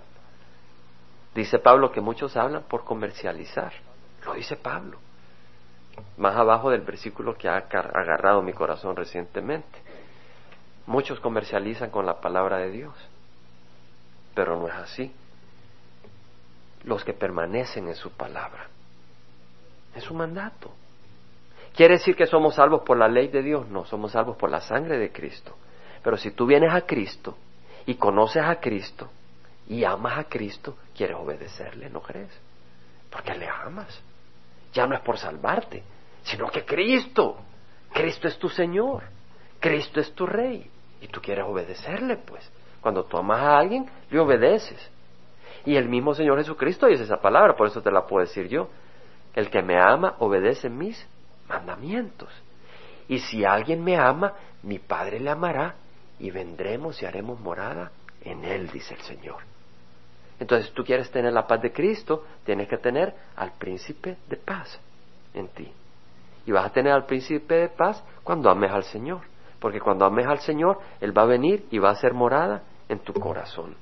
Dice 1.33 1.59
Pablo 1.59 1.91
que 1.91 2.01
muchos 2.01 2.35
hablan 2.35 2.63
por 2.63 2.83
comercializar. 2.83 3.71
Lo 4.25 4.33
dice 4.33 4.55
Pablo. 4.57 4.97
Más 6.17 6.35
abajo 6.35 6.69
del 6.69 6.81
versículo 6.81 7.37
que 7.37 7.47
ha 7.47 7.57
agarrado 7.57 8.41
mi 8.41 8.53
corazón 8.53 8.95
recientemente. 8.95 9.79
Muchos 10.87 11.19
comercializan 11.19 11.89
con 11.89 12.05
la 12.05 12.19
palabra 12.19 12.57
de 12.57 12.71
Dios, 12.71 12.93
pero 14.33 14.57
no 14.57 14.67
es 14.67 14.73
así. 14.73 15.13
Los 16.83 17.03
que 17.03 17.13
permanecen 17.13 17.87
en 17.87 17.95
su 17.95 18.11
palabra. 18.11 18.67
Es 19.95 20.03
su 20.03 20.13
mandato. 20.13 20.71
¿Quiere 21.75 21.95
decir 21.95 22.15
que 22.15 22.27
somos 22.27 22.55
salvos 22.55 22.81
por 22.81 22.97
la 22.97 23.07
ley 23.07 23.27
de 23.27 23.41
Dios? 23.41 23.67
No, 23.69 23.85
somos 23.85 24.11
salvos 24.11 24.35
por 24.35 24.49
la 24.49 24.61
sangre 24.61 24.97
de 24.97 25.11
Cristo. 25.11 25.55
Pero 26.03 26.17
si 26.17 26.31
tú 26.31 26.45
vienes 26.45 26.73
a 26.73 26.81
Cristo, 26.81 27.37
y 27.85 27.95
conoces 27.95 28.43
a 28.43 28.59
Cristo 28.59 29.09
y 29.67 29.83
amas 29.83 30.19
a 30.19 30.23
Cristo, 30.25 30.77
quieres 30.95 31.17
obedecerle, 31.17 31.89
¿no 31.89 32.01
crees? 32.01 32.31
Porque 33.09 33.33
le 33.35 33.47
amas. 33.47 34.01
Ya 34.73 34.87
no 34.87 34.95
es 34.95 35.01
por 35.01 35.17
salvarte, 35.17 35.83
sino 36.23 36.49
que 36.49 36.65
Cristo, 36.65 37.37
Cristo 37.93 38.27
es 38.27 38.37
tu 38.37 38.49
Señor, 38.49 39.03
Cristo 39.59 39.99
es 39.99 40.13
tu 40.13 40.25
Rey 40.25 40.69
y 41.01 41.07
tú 41.07 41.21
quieres 41.21 41.45
obedecerle, 41.45 42.17
pues. 42.17 42.49
Cuando 42.81 43.03
tú 43.05 43.17
amas 43.17 43.39
a 43.39 43.57
alguien, 43.57 43.89
le 44.09 44.19
obedeces. 44.19 44.89
Y 45.65 45.75
el 45.75 45.87
mismo 45.87 46.15
Señor 46.15 46.37
Jesucristo 46.39 46.87
dice 46.87 47.03
esa 47.03 47.21
palabra, 47.21 47.55
por 47.55 47.67
eso 47.67 47.81
te 47.81 47.91
la 47.91 48.05
puedo 48.05 48.25
decir 48.25 48.47
yo. 48.47 48.69
El 49.35 49.49
que 49.49 49.61
me 49.61 49.79
ama 49.79 50.15
obedece 50.19 50.69
mis 50.69 51.07
mandamientos. 51.47 52.29
Y 53.07 53.19
si 53.19 53.45
alguien 53.45 53.83
me 53.83 53.97
ama, 53.97 54.33
mi 54.63 54.79
Padre 54.79 55.19
le 55.19 55.29
amará 55.29 55.75
y 56.21 56.29
vendremos 56.29 57.01
y 57.01 57.05
haremos 57.05 57.39
morada 57.39 57.91
en 58.23 58.45
Él, 58.45 58.69
dice 58.69 58.93
el 58.93 59.01
Señor. 59.01 59.37
Entonces, 60.39 60.71
tú 60.71 60.83
quieres 60.83 61.09
tener 61.11 61.33
la 61.33 61.47
paz 61.47 61.61
de 61.61 61.73
Cristo, 61.73 62.25
tienes 62.45 62.67
que 62.67 62.77
tener 62.77 63.13
al 63.35 63.53
príncipe 63.53 64.17
de 64.27 64.37
paz 64.37 64.79
en 65.33 65.47
ti. 65.49 65.71
Y 66.45 66.51
vas 66.51 66.67
a 66.67 66.73
tener 66.73 66.93
al 66.93 67.05
príncipe 67.05 67.55
de 67.55 67.69
paz 67.69 68.03
cuando 68.23 68.49
ames 68.49 68.71
al 68.71 68.83
Señor. 68.83 69.21
Porque 69.59 69.79
cuando 69.79 70.05
ames 70.05 70.27
al 70.27 70.39
Señor, 70.39 70.79
Él 70.99 71.15
va 71.15 71.23
a 71.23 71.25
venir 71.27 71.65
y 71.71 71.79
va 71.79 71.89
a 71.89 71.93
hacer 71.93 72.13
morada 72.13 72.63
en 72.87 72.99
tu 72.99 73.13
corazón. 73.13 73.75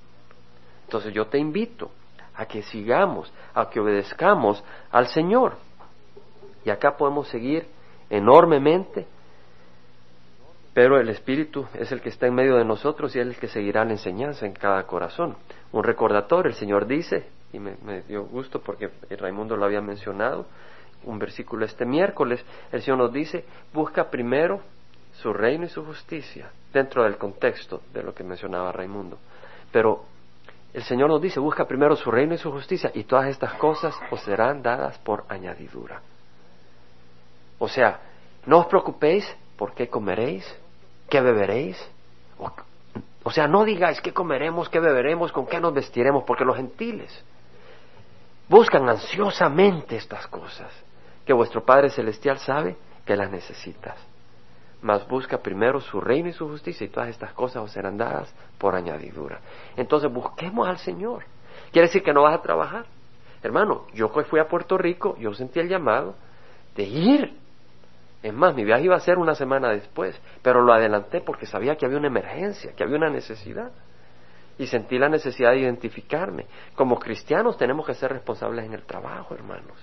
Entonces 0.86 1.14
yo 1.14 1.28
te 1.28 1.38
invito 1.38 1.92
a 2.36 2.46
que 2.46 2.62
sigamos, 2.64 3.34
a 3.54 3.70
que 3.70 3.82
obedezcamos 3.82 4.64
al 4.92 5.08
Señor. 5.08 5.58
Y 6.64 6.70
acá 6.70 6.96
podemos 6.96 7.28
seguir 7.28 7.68
enormemente 8.10 9.08
pero 10.74 11.00
el 11.00 11.10
Espíritu 11.10 11.68
es 11.74 11.92
el 11.92 12.02
que 12.02 12.10
está 12.10 12.28
en 12.28 12.36
medio 12.36 12.56
de 12.56 12.66
nosotros 12.66 13.16
y 13.16 13.20
es 13.20 13.28
el 13.28 13.36
que 13.36 13.48
seguirá 13.48 13.84
la 13.86 13.92
enseñanza 13.92 14.46
en 14.46 14.54
cada 14.54 14.84
corazón. 14.84 15.36
Un 15.72 15.84
recordatorio, 15.84 16.50
el 16.50 16.56
Señor 16.56 16.86
dice, 16.86 17.28
y 17.52 17.60
me, 17.60 18.02
dio 18.08 18.24
gusto 18.26 18.62
porque 18.62 18.90
Raimundo 19.10 19.56
lo 19.58 19.66
había 19.66 19.82
mencionado, 19.82 20.46
un 21.04 21.18
versículo 21.18 21.66
este 21.66 21.86
miércoles, 21.86 22.44
el 22.72 22.82
Señor 22.82 23.00
nos 23.00 23.14
dice, 23.14 23.46
busca 23.74 24.10
primero 24.10 24.62
su 25.14 25.34
reino 25.34 25.66
y 25.66 25.70
su 25.70 25.84
justicia, 25.84 26.52
dentro 26.72 27.04
del 27.04 27.18
contexto 27.18 27.82
de 27.94 28.04
lo 28.04 28.14
que 28.14 28.24
mencionaba 28.24 28.72
Raimundo. 28.72 29.18
Pero 29.72 30.04
el 30.74 30.84
Señor 30.84 31.10
nos 31.10 31.22
dice, 31.22 31.40
busca 31.40 31.66
primero 31.66 31.96
su 31.96 32.12
reino 32.12 32.36
y 32.36 32.38
su 32.38 32.52
justicia 32.52 32.92
y 32.94 33.06
todas 33.06 33.28
estas 33.28 33.54
cosas 33.54 33.96
os 34.12 34.22
serán 34.22 34.62
dadas 34.62 35.00
por 35.00 35.26
añadidura. 35.30 36.02
O 37.58 37.68
sea, 37.68 38.00
no 38.46 38.60
os 38.60 38.68
preocupéis 38.68 39.26
por 39.60 39.74
qué 39.74 39.90
comeréis, 39.90 40.46
qué 41.10 41.20
beberéis. 41.20 41.78
O, 43.24 43.30
sea, 43.30 43.46
no 43.46 43.66
digáis 43.66 44.00
qué 44.00 44.14
comeremos, 44.14 44.70
qué 44.70 44.80
beberemos, 44.80 45.34
con 45.34 45.46
qué 45.46 45.60
nos 45.60 45.74
vestiremos, 45.74 46.24
porque 46.26 46.46
los 46.46 46.56
gentiles 46.56 47.12
buscan 48.48 48.88
ansiosamente 48.88 49.98
estas 49.98 50.26
cosas, 50.28 50.72
que 51.26 51.34
vuestro 51.34 51.66
Padre 51.66 51.90
Celestial 51.90 52.40
sabe 52.40 52.78
que 53.06 53.18
las 53.18 53.30
necesitas 53.30 53.98
mas 54.82 55.06
busca 55.10 55.40
primero 55.40 55.82
su 55.82 56.00
reino 56.00 56.30
y 56.30 56.32
su 56.32 56.48
justicia 56.48 56.86
y 56.86 56.90
todas 56.90 57.10
estas 57.10 57.34
cosas 57.34 57.62
os 57.62 57.72
serán 57.74 57.98
dadas 57.98 58.34
por 58.58 58.76
añadidura. 58.76 59.42
Entonces 59.76 60.10
busquemos 60.10 60.70
al 60.70 60.78
Señor. 60.78 61.26
Quiere 61.74 61.90
decir 61.90 62.02
que 62.02 62.14
no 62.14 62.22
vas 62.24 62.40
a 62.40 62.42
trabajar. 62.42 62.86
Hermano, 63.44 63.88
yo 63.94 64.08
fui 64.08 64.40
a 64.40 64.48
Puerto 64.48 64.78
Rico, 64.78 65.18
yo 65.18 65.34
sentí 65.34 65.60
el 65.60 65.68
llamado 65.68 66.16
de 66.78 66.84
ir. 66.84 67.39
Es 68.22 68.34
más, 68.34 68.54
mi 68.54 68.66
viaje 68.66 68.84
iba 68.84 68.96
a 68.96 69.00
ser 69.00 69.18
una 69.18 69.34
semana 69.34 69.70
después, 69.70 70.20
pero 70.42 70.62
lo 70.62 70.74
adelanté 70.74 71.22
porque 71.22 71.46
sabía 71.46 71.78
que 71.78 71.86
había 71.86 71.98
una 71.98 72.08
emergencia, 72.08 72.74
que 72.76 72.84
había 72.84 72.98
una 72.98 73.10
necesidad. 73.10 73.72
Y 74.58 74.68
sentí 74.68 75.00
la 75.00 75.08
necesidad 75.08 75.52
de 75.52 75.60
identificarme. 75.60 76.46
Como 76.76 77.00
cristianos 77.00 77.58
tenemos 77.58 77.86
que 77.86 77.94
ser 77.94 78.12
responsables 78.12 78.66
en 78.66 78.74
el 78.74 78.84
trabajo, 78.84 79.34
hermanos. 79.34 79.78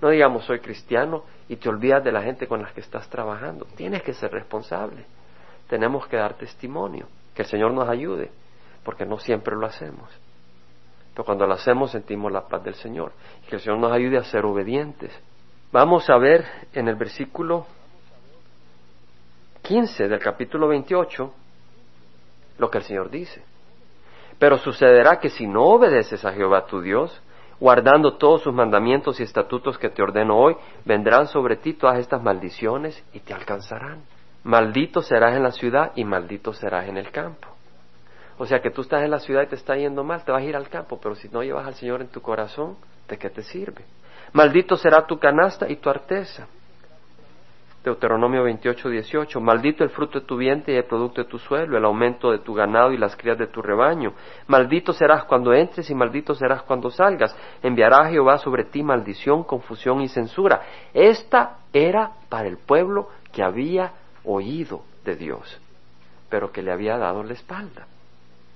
No 0.00 0.08
digamos 0.08 0.44
soy 0.46 0.60
cristiano 0.60 1.24
y 1.48 1.56
te 1.56 1.68
olvidas 1.68 2.02
de 2.02 2.12
la 2.12 2.22
gente 2.22 2.46
con 2.46 2.62
la 2.62 2.72
que 2.72 2.80
estás 2.80 3.08
trabajando. 3.10 3.66
Tienes 3.76 4.02
que 4.02 4.14
ser 4.14 4.32
responsable. 4.32 5.04
Tenemos 5.68 6.06
que 6.06 6.16
dar 6.16 6.34
testimonio. 6.34 7.06
Que 7.34 7.42
el 7.42 7.48
Señor 7.48 7.72
nos 7.72 7.88
ayude, 7.88 8.30
porque 8.82 9.04
no 9.04 9.18
siempre 9.18 9.54
lo 9.54 9.66
hacemos. 9.66 10.08
Pero 11.12 11.24
cuando 11.24 11.46
lo 11.46 11.52
hacemos 11.52 11.90
sentimos 11.90 12.32
la 12.32 12.48
paz 12.48 12.64
del 12.64 12.74
Señor. 12.74 13.12
Y 13.44 13.48
que 13.48 13.56
el 13.56 13.60
Señor 13.60 13.78
nos 13.78 13.92
ayude 13.92 14.16
a 14.16 14.24
ser 14.24 14.46
obedientes. 14.46 15.12
Vamos 15.72 16.10
a 16.10 16.18
ver 16.18 16.44
en 16.72 16.88
el 16.88 16.96
versículo 16.96 17.64
15 19.62 20.08
del 20.08 20.18
capítulo 20.18 20.66
28 20.66 21.32
lo 22.58 22.70
que 22.70 22.78
el 22.78 22.84
Señor 22.84 23.08
dice. 23.08 23.40
Pero 24.40 24.58
sucederá 24.58 25.20
que 25.20 25.30
si 25.30 25.46
no 25.46 25.62
obedeces 25.66 26.24
a 26.24 26.32
Jehová 26.32 26.66
tu 26.66 26.80
Dios, 26.80 27.22
guardando 27.60 28.14
todos 28.14 28.42
sus 28.42 28.52
mandamientos 28.52 29.20
y 29.20 29.22
estatutos 29.22 29.78
que 29.78 29.90
te 29.90 30.02
ordeno 30.02 30.36
hoy, 30.38 30.56
vendrán 30.84 31.28
sobre 31.28 31.54
ti 31.54 31.74
todas 31.74 32.00
estas 32.00 32.20
maldiciones 32.20 33.00
y 33.12 33.20
te 33.20 33.32
alcanzarán. 33.32 34.02
Maldito 34.42 35.02
serás 35.02 35.36
en 35.36 35.44
la 35.44 35.52
ciudad 35.52 35.92
y 35.94 36.04
maldito 36.04 36.52
serás 36.52 36.88
en 36.88 36.96
el 36.96 37.12
campo. 37.12 37.46
O 38.38 38.46
sea 38.46 38.60
que 38.60 38.70
tú 38.70 38.80
estás 38.80 39.04
en 39.04 39.10
la 39.12 39.20
ciudad 39.20 39.42
y 39.42 39.46
te 39.46 39.54
está 39.54 39.76
yendo 39.76 40.02
mal, 40.02 40.24
te 40.24 40.32
vas 40.32 40.42
a 40.42 40.46
ir 40.46 40.56
al 40.56 40.68
campo, 40.68 40.98
pero 41.00 41.14
si 41.14 41.28
no 41.28 41.44
llevas 41.44 41.66
al 41.66 41.74
Señor 41.74 42.00
en 42.00 42.08
tu 42.08 42.20
corazón, 42.22 42.76
¿de 43.06 43.18
qué 43.18 43.30
te 43.30 43.42
sirve? 43.42 43.84
Maldito 44.32 44.76
será 44.76 45.06
tu 45.06 45.18
canasta 45.18 45.68
y 45.68 45.76
tu 45.76 45.90
arteza. 45.90 46.46
Deuteronomio 47.82 48.44
28, 48.44 48.90
18. 48.90 49.40
Maldito 49.40 49.82
el 49.82 49.90
fruto 49.90 50.20
de 50.20 50.26
tu 50.26 50.36
vientre 50.36 50.74
y 50.74 50.76
el 50.76 50.84
producto 50.84 51.22
de 51.22 51.28
tu 51.28 51.38
suelo, 51.38 51.78
el 51.78 51.84
aumento 51.84 52.30
de 52.30 52.38
tu 52.38 52.52
ganado 52.52 52.92
y 52.92 52.98
las 52.98 53.16
crías 53.16 53.38
de 53.38 53.46
tu 53.46 53.62
rebaño. 53.62 54.12
Maldito 54.48 54.92
serás 54.92 55.24
cuando 55.24 55.54
entres 55.54 55.88
y 55.88 55.94
maldito 55.94 56.34
serás 56.34 56.62
cuando 56.62 56.90
salgas. 56.90 57.34
Enviará 57.62 58.10
Jehová 58.10 58.36
sobre 58.36 58.64
ti 58.64 58.82
maldición, 58.82 59.44
confusión 59.44 60.02
y 60.02 60.08
censura. 60.08 60.60
Esta 60.92 61.56
era 61.72 62.12
para 62.28 62.48
el 62.48 62.58
pueblo 62.58 63.08
que 63.32 63.42
había 63.42 63.92
oído 64.24 64.82
de 65.04 65.16
Dios, 65.16 65.58
pero 66.28 66.52
que 66.52 66.62
le 66.62 66.72
había 66.72 66.98
dado 66.98 67.22
la 67.22 67.32
espalda. 67.32 67.86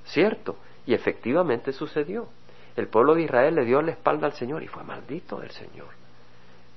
¿Cierto? 0.04 0.56
Y 0.84 0.92
efectivamente 0.92 1.72
sucedió. 1.72 2.28
El 2.76 2.88
pueblo 2.88 3.14
de 3.14 3.22
Israel 3.22 3.54
le 3.54 3.64
dio 3.64 3.80
la 3.82 3.92
espalda 3.92 4.26
al 4.26 4.32
Señor 4.32 4.62
y 4.62 4.66
fue 4.66 4.82
maldito 4.82 5.38
del 5.38 5.50
Señor. 5.50 5.88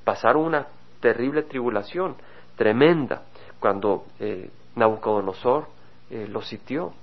Pasaron 0.03 0.43
una 0.43 0.67
terrible 0.99 1.43
tribulación 1.43 2.15
tremenda 2.55 3.23
cuando 3.59 4.05
eh, 4.19 4.49
Nabucodonosor 4.75 5.67
eh, 6.09 6.27
lo 6.29 6.41
sitió. 6.41 6.93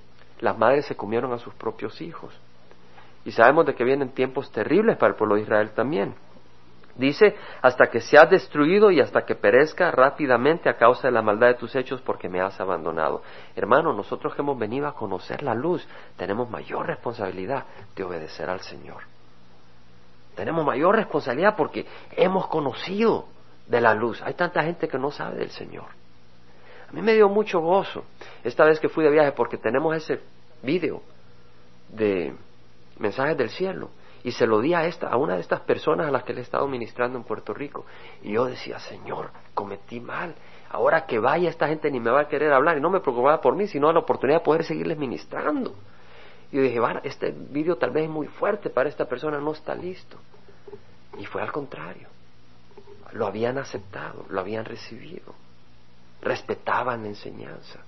Las 0.41 0.57
madres 0.59 0.87
se 0.87 0.97
comieron 0.97 1.33
a 1.33 1.39
sus 1.39 1.55
propios 1.55 2.01
hijos. 2.01 2.39
Y 3.25 3.33
sabemos 3.33 3.67
de 3.67 3.75
que 3.75 3.85
vienen 3.85 4.11
tiempos 4.11 4.51
terribles 4.53 4.97
para 4.97 5.13
el 5.13 5.17
pueblo 5.17 5.37
de 5.37 5.43
Israel 5.43 5.71
también. 5.75 6.15
Dice, 6.97 7.35
hasta 7.61 7.89
que 7.89 8.01
seas 8.01 8.31
destruido 8.31 8.91
y 8.91 9.01
hasta 9.01 9.25
que 9.25 9.35
perezca 9.35 9.91
rápidamente 9.91 10.69
a 10.69 10.77
causa 10.77 11.09
de 11.09 11.13
la 11.13 11.23
maldad 11.23 11.49
de 11.49 11.55
tus 11.55 11.75
hechos 11.75 12.01
porque 12.01 12.29
me 12.29 12.41
has 12.41 12.61
abandonado. 12.61 13.23
Hermano, 13.57 13.93
nosotros 13.93 14.35
que 14.35 14.43
hemos 14.43 14.57
venido 14.57 14.87
a 14.87 14.95
conocer 14.95 15.43
la 15.43 15.55
luz, 15.55 15.87
tenemos 16.17 16.49
mayor 16.49 16.87
responsabilidad 16.87 17.65
de 17.97 18.05
obedecer 18.05 18.49
al 18.49 18.61
Señor. 18.61 19.03
Tenemos 20.37 20.65
mayor 20.65 20.95
responsabilidad 20.95 21.57
porque 21.57 21.85
hemos 22.13 22.47
conocido 22.47 23.27
de 23.67 23.81
la 23.81 23.95
luz. 23.95 24.23
Hay 24.23 24.35
tanta 24.35 24.63
gente 24.63 24.87
que 24.87 24.99
no 24.99 25.11
sabe 25.11 25.39
del 25.39 25.51
Señor. 25.51 25.87
A 26.89 26.93
mí 26.93 27.03
me 27.03 27.15
dio 27.15 27.29
mucho 27.29 27.59
gozo 27.61 28.05
esta 28.45 28.65
vez 28.65 28.79
que 28.79 28.89
fui 28.89 29.03
de 29.03 29.11
viaje 29.11 29.33
porque 29.33 29.59
tenemos 29.59 29.97
ese 29.97 30.21
video 30.63 31.03
de 31.89 32.35
mensajes 32.99 33.37
del 33.37 33.51
cielo 33.51 33.91
y 34.25 34.33
se 34.33 34.47
lo 34.47 34.61
di 34.61 34.73
a 34.73 34.87
esta 34.87 35.09
a 35.09 35.19
una 35.19 35.35
de 35.35 35.43
estas 35.43 35.61
personas 35.61 36.09
a 36.09 36.11
las 36.11 36.25
que 36.25 36.33
le 36.33 36.41
he 36.41 36.43
estado 36.43 36.67
ministrando 36.67 37.19
en 37.19 37.25
Puerto 37.25 37.53
Rico. 37.53 37.85
Y 38.23 38.33
yo 38.33 38.47
decía 38.47 38.81
Señor 38.81 39.31
cometí 39.53 40.01
mal. 40.01 40.35
Ahora 40.71 41.05
que 41.05 41.19
vaya 41.19 41.51
esta 41.51 41.69
gente 41.69 41.91
ni 41.91 42.01
me 42.01 42.11
va 42.11 42.23
a 42.23 42.29
querer 42.29 42.53
hablar 42.53 42.79
y 42.79 42.81
no 42.81 42.91
me 42.91 43.01
preocupaba 43.01 43.41
por 43.41 43.55
mí 43.55 43.69
sino 43.69 43.93
la 43.93 44.01
oportunidad 44.01 44.39
de 44.39 44.45
poder 44.45 44.65
seguirles 44.65 44.97
ministrando. 44.97 45.75
Y 46.51 46.59
dije 46.59 46.81
bueno, 46.81 47.01
este 47.05 47.33
video 47.33 47.77
tal 47.77 47.91
vez 47.91 48.05
es 48.05 48.11
muy 48.11 48.27
fuerte 48.27 48.71
para 48.71 48.89
esta 48.89 49.05
persona 49.05 49.39
no 49.39 49.53
está 49.53 49.75
listo. 49.75 50.17
Y 51.19 51.27
fue 51.27 51.43
al 51.43 51.53
contrario. 51.53 52.09
Lo 53.13 53.27
habían 53.27 53.59
aceptado, 53.59 54.25
lo 54.29 54.41
habían 54.41 54.65
recibido, 54.65 55.35
respetaban 56.21 57.03
la 57.03 57.11
enseñanza, 57.11 57.79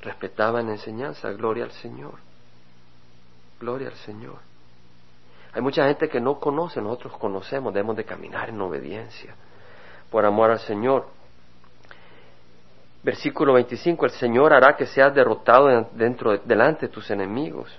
respetaban 0.00 0.68
la 0.68 0.72
enseñanza, 0.72 1.30
gloria 1.32 1.64
al 1.64 1.72
Señor, 1.72 2.14
gloria 3.60 3.88
al 3.88 3.94
Señor. 3.94 4.38
Hay 5.52 5.62
mucha 5.62 5.86
gente 5.86 6.08
que 6.08 6.20
no 6.20 6.40
conoce, 6.40 6.80
nosotros 6.80 7.16
conocemos, 7.16 7.72
debemos 7.72 7.96
de 7.96 8.04
caminar 8.04 8.48
en 8.48 8.60
obediencia, 8.60 9.34
por 10.10 10.24
amor 10.26 10.50
al 10.50 10.58
Señor. 10.58 11.06
Versículo 13.04 13.52
25, 13.52 14.06
el 14.06 14.12
Señor 14.12 14.52
hará 14.52 14.76
que 14.76 14.86
seas 14.86 15.14
derrotado 15.14 15.88
dentro, 15.92 16.38
delante 16.38 16.86
de 16.86 16.92
tus 16.92 17.10
enemigos. 17.10 17.70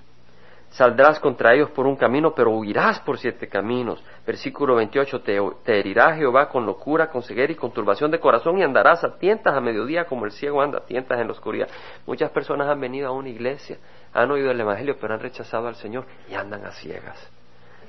Saldrás 0.70 1.20
contra 1.20 1.54
ellos 1.54 1.70
por 1.72 1.88
un 1.88 1.96
camino, 1.96 2.34
pero 2.36 2.52
huirás 2.52 3.00
por 3.00 3.18
siete 3.18 3.48
caminos. 3.48 4.04
Versículo 4.26 4.76
28, 4.76 5.22
te, 5.22 5.40
te, 5.64 5.80
herirá 5.80 6.16
Jehová 6.16 6.50
con 6.50 6.66
locura, 6.66 7.10
con 7.10 7.24
ceguera 7.24 7.52
y 7.54 7.56
con 7.56 7.72
turbación 7.72 8.12
de 8.12 8.20
corazón 8.20 8.58
y 8.58 8.64
andarás 8.64 9.04
a 9.04 9.18
tientas 9.18 9.56
a 9.56 9.62
mediodía 9.62 10.06
como 10.06 10.26
el 10.26 10.32
ciego 10.32 10.62
anda 10.62 10.80
a 10.80 10.86
tientas 10.86 11.20
en 11.20 11.28
la 11.28 11.34
oscuridad. 11.34 11.70
Muchas 12.06 12.30
personas 12.32 12.68
han 12.68 12.80
venido 12.80 13.08
a 13.08 13.12
una 13.12 13.30
iglesia, 13.30 13.78
han 14.16 14.32
oído 14.32 14.50
el 14.50 14.60
Evangelio, 14.62 14.96
pero 15.00 15.14
han 15.14 15.20
rechazado 15.20 15.68
al 15.68 15.76
Señor 15.76 16.06
y 16.30 16.36
andan 16.36 16.66
a 16.66 16.72
ciegas, 16.72 17.30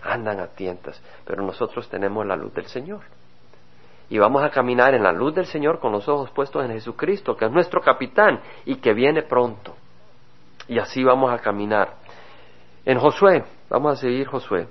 andan 0.02 0.40
a 0.40 0.48
tientas. 0.48 1.00
Pero 1.24 1.42
nosotros 1.42 1.88
tenemos 1.88 2.26
la 2.26 2.34
luz 2.34 2.52
del 2.52 2.66
Señor. 2.66 3.02
Y 4.10 4.18
vamos 4.18 4.42
a 4.42 4.50
caminar 4.50 4.92
en 4.94 5.04
la 5.04 5.12
luz 5.12 5.36
del 5.36 5.46
Señor 5.46 5.78
con 5.78 5.92
los 5.92 6.08
ojos 6.08 6.30
puestos 6.32 6.64
en 6.64 6.72
Jesucristo, 6.72 7.36
que 7.36 7.44
es 7.44 7.50
nuestro 7.52 7.80
capitán 7.80 8.40
y 8.64 8.76
que 8.76 8.92
viene 8.92 9.22
pronto. 9.22 9.76
Y 10.66 10.80
así 10.80 11.04
vamos 11.04 11.32
a 11.32 11.38
caminar. 11.38 11.94
En 12.84 12.98
Josué, 12.98 13.44
vamos 13.70 13.92
a 13.92 13.96
seguir 13.96 14.26
Josué. 14.26 14.66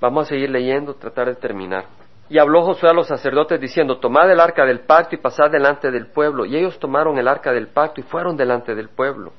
Vamos 0.00 0.26
a 0.26 0.28
seguir 0.30 0.50
leyendo, 0.50 0.94
tratar 0.94 1.28
de 1.28 1.36
terminar. 1.36 1.86
Y 2.30 2.38
habló 2.38 2.62
Josué 2.62 2.90
a 2.90 2.92
los 2.92 3.06
sacerdotes 3.06 3.60
diciendo, 3.60 3.98
tomad 3.98 4.30
el 4.30 4.40
arca 4.40 4.66
del 4.66 4.80
pacto 4.80 5.14
y 5.14 5.18
pasad 5.18 5.50
delante 5.50 5.90
del 5.90 6.08
pueblo. 6.08 6.44
Y 6.44 6.56
ellos 6.56 6.78
tomaron 6.78 7.18
el 7.18 7.26
arca 7.26 7.52
del 7.52 7.68
pacto 7.68 8.00
y 8.00 8.04
fueron 8.04 8.36
delante 8.36 8.74
del 8.74 8.90
pueblo. 8.90 9.32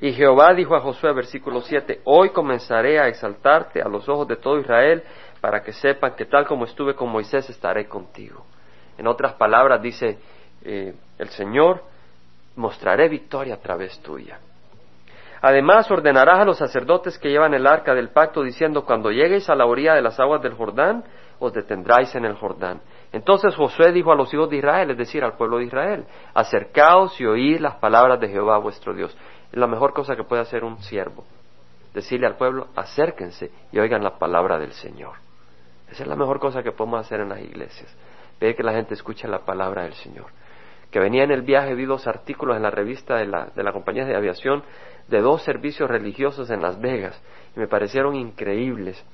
Y 0.00 0.12
Jehová 0.12 0.52
dijo 0.52 0.74
a 0.76 0.80
Josué, 0.80 1.12
versículo 1.14 1.62
7, 1.62 2.02
hoy 2.04 2.30
comenzaré 2.30 3.00
a 3.00 3.08
exaltarte 3.08 3.80
a 3.80 3.88
los 3.88 4.08
ojos 4.08 4.28
de 4.28 4.36
todo 4.36 4.58
Israel 4.58 5.02
para 5.40 5.62
que 5.62 5.72
sepan 5.72 6.14
que 6.14 6.26
tal 6.26 6.46
como 6.46 6.64
estuve 6.64 6.94
con 6.94 7.08
Moisés 7.08 7.48
estaré 7.48 7.86
contigo. 7.86 8.44
En 8.98 9.06
otras 9.06 9.34
palabras 9.34 9.80
dice 9.80 10.18
eh, 10.62 10.94
el 11.18 11.28
Señor, 11.30 11.82
mostraré 12.56 13.08
victoria 13.08 13.54
a 13.54 13.58
través 13.58 13.98
tuya. 14.00 14.38
Además 15.40 15.90
ordenarás 15.90 16.40
a 16.40 16.44
los 16.44 16.58
sacerdotes 16.58 17.18
que 17.18 17.28
llevan 17.28 17.52
el 17.52 17.66
arca 17.66 17.94
del 17.94 18.08
pacto 18.08 18.42
diciendo, 18.42 18.84
cuando 18.84 19.10
lleguéis 19.10 19.50
a 19.50 19.54
la 19.54 19.66
orilla 19.66 19.94
de 19.94 20.00
las 20.00 20.18
aguas 20.18 20.40
del 20.42 20.54
Jordán, 20.54 21.04
os 21.46 21.52
detendráis 21.52 22.14
en 22.14 22.24
el 22.24 22.34
Jordán. 22.34 22.80
Entonces 23.12 23.54
Josué 23.54 23.92
dijo 23.92 24.12
a 24.12 24.16
los 24.16 24.32
hijos 24.34 24.50
de 24.50 24.56
Israel, 24.56 24.90
es 24.90 24.98
decir, 24.98 25.22
al 25.22 25.36
pueblo 25.36 25.58
de 25.58 25.64
Israel, 25.64 26.04
acercaos 26.34 27.20
y 27.20 27.26
oíd 27.26 27.60
las 27.60 27.76
palabras 27.76 28.18
de 28.20 28.28
Jehová 28.28 28.58
vuestro 28.58 28.94
Dios. 28.94 29.16
Es 29.52 29.58
la 29.58 29.66
mejor 29.66 29.92
cosa 29.92 30.16
que 30.16 30.24
puede 30.24 30.42
hacer 30.42 30.64
un 30.64 30.78
siervo. 30.82 31.24
Decirle 31.92 32.26
al 32.26 32.36
pueblo, 32.36 32.68
acérquense 32.74 33.50
y 33.70 33.78
oigan 33.78 34.02
la 34.02 34.18
palabra 34.18 34.58
del 34.58 34.72
Señor. 34.72 35.12
Esa 35.88 36.02
es 36.02 36.08
la 36.08 36.16
mejor 36.16 36.40
cosa 36.40 36.62
que 36.62 36.72
podemos 36.72 37.00
hacer 37.00 37.20
en 37.20 37.28
las 37.28 37.40
iglesias. 37.40 37.96
pedir 38.38 38.56
que 38.56 38.64
la 38.64 38.72
gente 38.72 38.94
escuche 38.94 39.28
la 39.28 39.44
palabra 39.44 39.84
del 39.84 39.94
Señor. 39.94 40.26
Que 40.90 40.98
venía 40.98 41.22
en 41.22 41.30
el 41.30 41.42
viaje, 41.42 41.74
vi 41.74 41.84
dos 41.84 42.06
artículos 42.08 42.56
en 42.56 42.62
la 42.62 42.70
revista 42.70 43.16
de 43.16 43.26
la, 43.26 43.46
de 43.54 43.62
la 43.62 43.72
compañía 43.72 44.04
de 44.04 44.16
aviación 44.16 44.64
de 45.08 45.20
dos 45.20 45.42
servicios 45.42 45.88
religiosos 45.88 46.50
en 46.50 46.62
Las 46.62 46.80
Vegas 46.80 47.20
y 47.54 47.60
me 47.60 47.68
parecieron 47.68 48.16
increíbles 48.16 49.04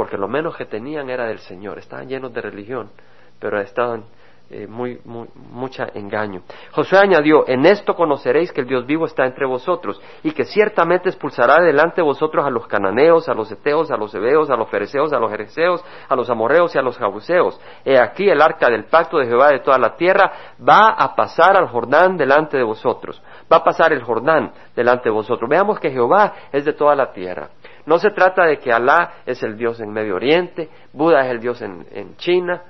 porque 0.00 0.16
lo 0.16 0.28
menos 0.28 0.56
que 0.56 0.64
tenían 0.64 1.10
era 1.10 1.26
del 1.26 1.40
Señor, 1.40 1.76
estaban 1.76 2.08
llenos 2.08 2.32
de 2.32 2.40
religión, 2.40 2.90
pero 3.38 3.60
estaban 3.60 4.06
eh, 4.48 4.66
muy, 4.66 4.98
muy, 5.04 5.28
mucha 5.34 5.88
engaño. 5.92 6.40
Josué 6.72 7.00
añadió, 7.00 7.46
en 7.46 7.66
esto 7.66 7.94
conoceréis 7.94 8.50
que 8.50 8.62
el 8.62 8.66
Dios 8.66 8.86
vivo 8.86 9.04
está 9.04 9.26
entre 9.26 9.44
vosotros 9.44 10.00
y 10.22 10.30
que 10.30 10.44
ciertamente 10.46 11.10
expulsará 11.10 11.62
delante 11.62 11.96
de 11.96 12.02
vosotros 12.02 12.46
a 12.46 12.48
los 12.48 12.66
cananeos, 12.66 13.28
a 13.28 13.34
los 13.34 13.52
eteos, 13.52 13.90
a 13.90 13.98
los 13.98 14.14
hebeos, 14.14 14.48
a 14.48 14.56
los 14.56 14.70
fereceos, 14.70 15.12
a 15.12 15.18
los 15.18 15.30
jereceos, 15.30 15.84
a 16.08 16.16
los 16.16 16.30
amorreos 16.30 16.74
y 16.74 16.78
a 16.78 16.82
los 16.82 16.96
jabuseos. 16.96 17.60
He 17.84 18.00
aquí 18.00 18.26
el 18.30 18.40
arca 18.40 18.70
del 18.70 18.86
pacto 18.86 19.18
de 19.18 19.26
Jehová 19.26 19.48
de 19.48 19.60
toda 19.60 19.76
la 19.76 19.96
tierra 19.96 20.32
va 20.66 20.94
a 20.96 21.14
pasar 21.14 21.58
al 21.58 21.68
Jordán 21.68 22.16
delante 22.16 22.56
de 22.56 22.62
vosotros. 22.62 23.20
Va 23.52 23.58
a 23.58 23.64
pasar 23.64 23.92
el 23.92 24.02
Jordán 24.02 24.50
delante 24.74 25.10
de 25.10 25.14
vosotros. 25.14 25.46
Veamos 25.50 25.78
que 25.78 25.90
Jehová 25.90 26.32
es 26.52 26.64
de 26.64 26.72
toda 26.72 26.94
la 26.94 27.12
tierra. 27.12 27.50
No 27.90 27.98
se 27.98 28.10
trata 28.12 28.46
de 28.46 28.60
que 28.60 28.72
Alá 28.72 29.14
es 29.26 29.42
el 29.42 29.56
Dios 29.56 29.80
en 29.80 29.90
Medio 29.90 30.14
Oriente, 30.14 30.68
Buda 30.92 31.22
es 31.24 31.30
el 31.32 31.40
Dios 31.40 31.60
en, 31.60 31.84
en 31.90 32.16
China, 32.18 32.62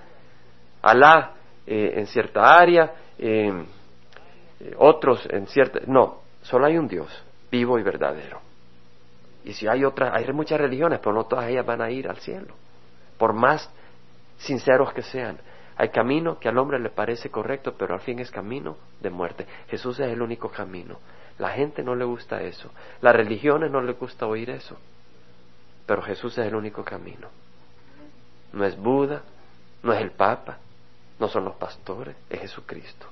Alá 0.81 1.33
eh, 1.67 1.93
en 1.97 2.07
cierta 2.07 2.57
área, 2.57 2.95
eh, 3.19 3.53
otros 4.79 5.29
en 5.29 5.47
cierta... 5.47 5.81
No, 5.87 6.23
solo 6.41 6.65
hay 6.65 6.79
un 6.79 6.89
Dios 6.89 7.23
vivo 7.51 7.79
y 7.79 7.83
verdadero. 7.83 8.41
Y 9.45 9.53
si 9.53 9.69
hay 9.69 9.85
otras, 9.85 10.11
hay 10.15 10.27
muchas 10.33 10.59
religiones, 10.59 11.01
pero 11.01 11.15
no 11.15 11.25
todas 11.25 11.51
ellas 11.51 11.67
van 11.67 11.83
a 11.83 11.91
ir 11.91 12.09
al 12.09 12.17
cielo, 12.17 12.55
por 13.19 13.35
más 13.35 13.71
sinceros 14.39 14.95
que 14.95 15.03
sean. 15.03 15.37
Hay 15.77 15.91
camino 15.91 16.39
que 16.39 16.49
al 16.49 16.57
hombre 16.57 16.79
le 16.79 16.89
parece 16.89 17.29
correcto, 17.29 17.75
pero 17.77 17.93
al 17.93 18.01
fin 18.01 18.21
es 18.21 18.31
camino 18.31 18.79
de 19.03 19.11
muerte. 19.11 19.47
Jesús 19.69 20.01
es 20.01 20.11
el 20.11 20.23
único 20.23 20.49
camino. 20.49 20.97
La 21.39 21.51
gente 21.51 21.83
no 21.83 21.95
le 21.95 22.07
gusta 22.07 22.41
eso. 22.41 22.71
Las 23.03 23.15
religiones 23.15 23.71
no 23.71 23.83
le 23.83 23.93
gusta 23.93 24.27
oír 24.27 24.49
eso. 24.49 24.79
Pero 25.91 26.03
Jesús 26.03 26.39
es 26.39 26.47
el 26.47 26.55
único 26.55 26.85
camino. 26.85 27.27
No 28.53 28.65
es 28.65 28.77
Buda, 28.77 29.23
no 29.83 29.93
es 29.93 30.01
el 30.01 30.13
Papa, 30.13 30.59
no 31.19 31.27
son 31.27 31.45
los 31.45 31.57
pastores, 31.57 32.15
es 32.31 32.39
Jesucristo. 32.43 33.09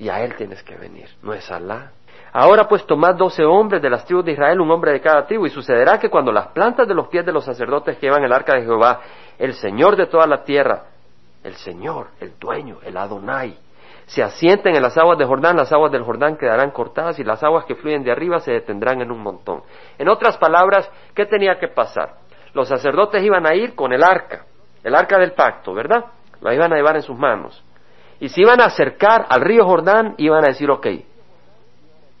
Y 0.00 0.08
a 0.08 0.24
Él 0.24 0.34
tienes 0.34 0.60
que 0.64 0.74
venir, 0.74 1.08
no 1.22 1.32
es 1.32 1.48
Alá. 1.52 1.92
Ahora 2.32 2.66
pues 2.66 2.84
tomad 2.84 3.14
doce 3.14 3.44
hombres 3.44 3.80
de 3.80 3.88
las 3.88 4.04
tribus 4.04 4.24
de 4.24 4.32
Israel, 4.32 4.60
un 4.60 4.72
hombre 4.72 4.90
de 4.90 5.00
cada 5.00 5.24
tribu, 5.24 5.46
y 5.46 5.50
sucederá 5.50 6.00
que 6.00 6.10
cuando 6.10 6.32
las 6.32 6.48
plantas 6.48 6.88
de 6.88 6.94
los 6.94 7.06
pies 7.06 7.24
de 7.24 7.30
los 7.30 7.44
sacerdotes 7.44 7.96
que 7.96 8.06
llevan 8.06 8.24
el 8.24 8.32
arca 8.32 8.56
de 8.56 8.62
Jehová, 8.62 9.00
el 9.38 9.54
Señor 9.54 9.94
de 9.94 10.06
toda 10.06 10.26
la 10.26 10.42
tierra, 10.42 10.86
el 11.44 11.54
Señor, 11.54 12.08
el 12.18 12.36
dueño, 12.40 12.78
el 12.82 12.96
Adonai, 12.96 13.56
se 14.06 14.22
asienten 14.22 14.74
en 14.74 14.82
las 14.82 14.96
aguas 14.98 15.18
de 15.18 15.24
Jordán, 15.24 15.56
las 15.56 15.72
aguas 15.72 15.92
del 15.92 16.02
Jordán 16.02 16.36
quedarán 16.36 16.70
cortadas 16.70 17.18
y 17.18 17.24
las 17.24 17.42
aguas 17.42 17.64
que 17.64 17.74
fluyen 17.74 18.02
de 18.02 18.12
arriba 18.12 18.40
se 18.40 18.52
detendrán 18.52 19.00
en 19.00 19.10
un 19.10 19.20
montón. 19.20 19.62
En 19.98 20.08
otras 20.08 20.36
palabras, 20.38 20.90
¿qué 21.14 21.26
tenía 21.26 21.58
que 21.58 21.68
pasar? 21.68 22.16
Los 22.54 22.68
sacerdotes 22.68 23.22
iban 23.22 23.46
a 23.46 23.54
ir 23.54 23.74
con 23.74 23.92
el 23.92 24.02
arca, 24.02 24.44
el 24.84 24.94
arca 24.94 25.18
del 25.18 25.32
pacto, 25.32 25.72
¿verdad? 25.72 26.04
la 26.42 26.54
iban 26.54 26.72
a 26.72 26.76
llevar 26.76 26.96
en 26.96 27.02
sus 27.02 27.16
manos. 27.16 27.64
Y 28.20 28.28
si 28.28 28.42
iban 28.42 28.60
a 28.60 28.66
acercar 28.66 29.26
al 29.28 29.40
río 29.40 29.64
Jordán, 29.64 30.14
iban 30.18 30.44
a 30.44 30.48
decir, 30.48 30.70
ok, 30.70 30.86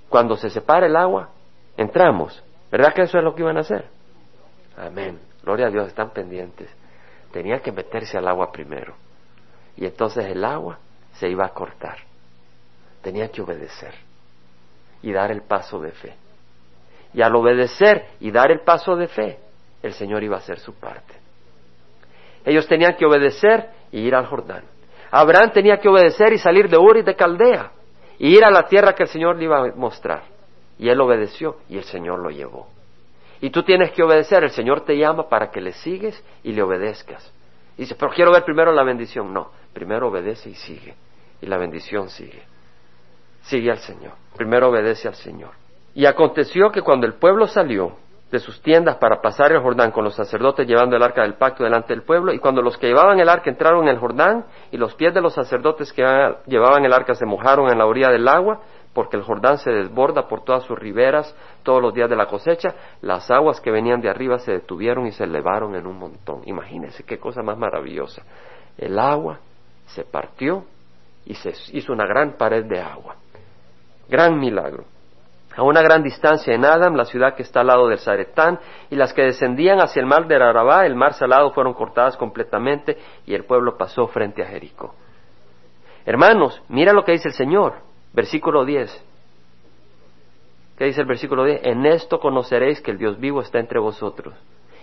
cuando 0.08 0.36
se 0.36 0.48
separe 0.48 0.86
el 0.86 0.96
agua, 0.96 1.30
entramos. 1.76 2.42
¿Verdad 2.70 2.94
que 2.94 3.02
eso 3.02 3.18
es 3.18 3.24
lo 3.24 3.34
que 3.34 3.42
iban 3.42 3.56
a 3.56 3.60
hacer? 3.60 3.86
Amén. 4.76 5.20
Gloria 5.42 5.66
a 5.66 5.70
Dios, 5.70 5.88
están 5.88 6.10
pendientes. 6.10 6.70
Tenía 7.32 7.60
que 7.60 7.72
meterse 7.72 8.16
al 8.16 8.28
agua 8.28 8.50
primero. 8.52 8.94
Y 9.76 9.84
entonces 9.84 10.24
el 10.26 10.44
agua 10.44 10.78
se 11.14 11.28
iba 11.28 11.46
a 11.46 11.50
cortar. 11.50 11.98
Tenía 13.02 13.28
que 13.28 13.42
obedecer 13.42 13.94
y 15.02 15.12
dar 15.12 15.30
el 15.30 15.42
paso 15.42 15.80
de 15.80 15.92
fe. 15.92 16.14
Y 17.14 17.22
al 17.22 17.34
obedecer 17.34 18.06
y 18.20 18.30
dar 18.30 18.50
el 18.50 18.60
paso 18.60 18.96
de 18.96 19.08
fe, 19.08 19.38
el 19.82 19.92
Señor 19.92 20.22
iba 20.22 20.36
a 20.36 20.40
hacer 20.40 20.58
su 20.58 20.74
parte. 20.74 21.14
Ellos 22.44 22.66
tenían 22.66 22.96
que 22.96 23.06
obedecer 23.06 23.70
y 23.90 24.00
ir 24.00 24.14
al 24.14 24.26
Jordán. 24.26 24.64
Abraham 25.10 25.52
tenía 25.52 25.78
que 25.78 25.88
obedecer 25.88 26.32
y 26.32 26.38
salir 26.38 26.68
de 26.68 26.78
Ur 26.78 26.96
y 26.96 27.02
de 27.02 27.14
Caldea 27.14 27.72
y 28.18 28.36
ir 28.36 28.44
a 28.44 28.50
la 28.50 28.66
tierra 28.66 28.94
que 28.94 29.02
el 29.02 29.08
Señor 29.08 29.36
le 29.36 29.44
iba 29.44 29.58
a 29.58 29.72
mostrar. 29.74 30.22
Y 30.78 30.88
él 30.88 31.00
obedeció 31.00 31.58
y 31.68 31.76
el 31.76 31.84
Señor 31.84 32.18
lo 32.20 32.30
llevó. 32.30 32.68
Y 33.40 33.50
tú 33.50 33.62
tienes 33.62 33.90
que 33.90 34.02
obedecer, 34.02 34.44
el 34.44 34.50
Señor 34.50 34.84
te 34.84 34.96
llama 34.96 35.28
para 35.28 35.50
que 35.50 35.60
le 35.60 35.72
sigues 35.72 36.22
y 36.42 36.52
le 36.52 36.62
obedezcas. 36.62 37.32
Dice, 37.76 37.94
pero 37.98 38.12
quiero 38.12 38.32
ver 38.32 38.44
primero 38.44 38.72
la 38.72 38.82
bendición. 38.82 39.32
No, 39.32 39.50
primero 39.72 40.08
obedece 40.08 40.50
y 40.50 40.54
sigue. 40.54 40.94
Y 41.40 41.46
la 41.46 41.58
bendición 41.58 42.08
sigue. 42.08 42.42
Sigue 43.42 43.70
al 43.70 43.78
Señor. 43.78 44.12
Primero 44.36 44.68
obedece 44.68 45.08
al 45.08 45.14
Señor. 45.14 45.50
Y 45.94 46.06
aconteció 46.06 46.70
que 46.70 46.82
cuando 46.82 47.06
el 47.06 47.14
pueblo 47.14 47.46
salió, 47.46 47.96
de 48.32 48.38
sus 48.38 48.62
tiendas 48.62 48.96
para 48.96 49.20
pasar 49.20 49.52
el 49.52 49.60
Jordán 49.60 49.90
con 49.90 50.04
los 50.04 50.14
sacerdotes 50.14 50.66
llevando 50.66 50.96
el 50.96 51.02
arca 51.02 51.20
del 51.20 51.34
pacto 51.34 51.64
delante 51.64 51.92
del 51.92 52.02
pueblo, 52.02 52.32
y 52.32 52.38
cuando 52.38 52.62
los 52.62 52.78
que 52.78 52.86
llevaban 52.86 53.20
el 53.20 53.28
arca 53.28 53.50
entraron 53.50 53.82
en 53.82 53.90
el 53.90 53.98
Jordán, 53.98 54.46
y 54.70 54.78
los 54.78 54.94
pies 54.94 55.12
de 55.12 55.20
los 55.20 55.34
sacerdotes 55.34 55.92
que 55.92 56.02
llevaban 56.46 56.82
el 56.82 56.94
arca 56.94 57.14
se 57.14 57.26
mojaron 57.26 57.70
en 57.70 57.76
la 57.76 57.84
orilla 57.84 58.08
del 58.08 58.26
agua, 58.26 58.62
porque 58.94 59.16
el 59.16 59.22
Jordán 59.22 59.58
se 59.58 59.70
desborda 59.70 60.28
por 60.28 60.44
todas 60.44 60.64
sus 60.64 60.78
riberas 60.78 61.34
todos 61.62 61.80
los 61.80 61.94
días 61.94 62.10
de 62.10 62.16
la 62.16 62.26
cosecha, 62.26 62.74
las 63.00 63.30
aguas 63.30 63.60
que 63.60 63.70
venían 63.70 64.00
de 64.00 64.10
arriba 64.10 64.38
se 64.38 64.52
detuvieron 64.52 65.06
y 65.06 65.12
se 65.12 65.24
elevaron 65.24 65.74
en 65.74 65.86
un 65.86 65.98
montón. 65.98 66.42
Imagínense 66.46 67.04
qué 67.04 67.18
cosa 67.18 67.42
más 67.42 67.56
maravillosa. 67.56 68.22
El 68.76 68.98
agua 68.98 69.38
se 69.86 70.04
partió 70.04 70.64
y 71.24 71.34
se 71.34 71.52
hizo 71.72 71.92
una 71.92 72.06
gran 72.06 72.36
pared 72.36 72.64
de 72.64 72.80
agua. 72.80 73.16
Gran 74.08 74.38
milagro 74.38 74.84
a 75.56 75.62
una 75.62 75.82
gran 75.82 76.02
distancia 76.02 76.54
en 76.54 76.64
Adam, 76.64 76.94
la 76.94 77.04
ciudad 77.04 77.34
que 77.34 77.42
está 77.42 77.60
al 77.60 77.66
lado 77.66 77.88
del 77.88 77.98
Zaretán, 77.98 78.58
y 78.90 78.96
las 78.96 79.12
que 79.12 79.22
descendían 79.22 79.80
hacia 79.80 80.00
el 80.00 80.06
mar 80.06 80.26
de 80.26 80.36
Arabá, 80.36 80.86
el 80.86 80.94
mar 80.94 81.14
salado, 81.14 81.52
fueron 81.52 81.74
cortadas 81.74 82.16
completamente 82.16 82.96
y 83.26 83.34
el 83.34 83.44
pueblo 83.44 83.76
pasó 83.76 84.06
frente 84.08 84.42
a 84.42 84.46
Jericó. 84.46 84.94
Hermanos, 86.04 86.62
mira 86.68 86.92
lo 86.92 87.04
que 87.04 87.12
dice 87.12 87.28
el 87.28 87.34
Señor, 87.34 87.74
versículo 88.12 88.64
10. 88.64 89.04
¿Qué 90.76 90.84
dice 90.84 91.00
el 91.00 91.06
versículo 91.06 91.44
10? 91.44 91.60
En 91.64 91.86
esto 91.86 92.18
conoceréis 92.18 92.80
que 92.80 92.90
el 92.90 92.98
Dios 92.98 93.18
vivo 93.18 93.40
está 93.40 93.58
entre 93.58 93.78
vosotros 93.78 94.34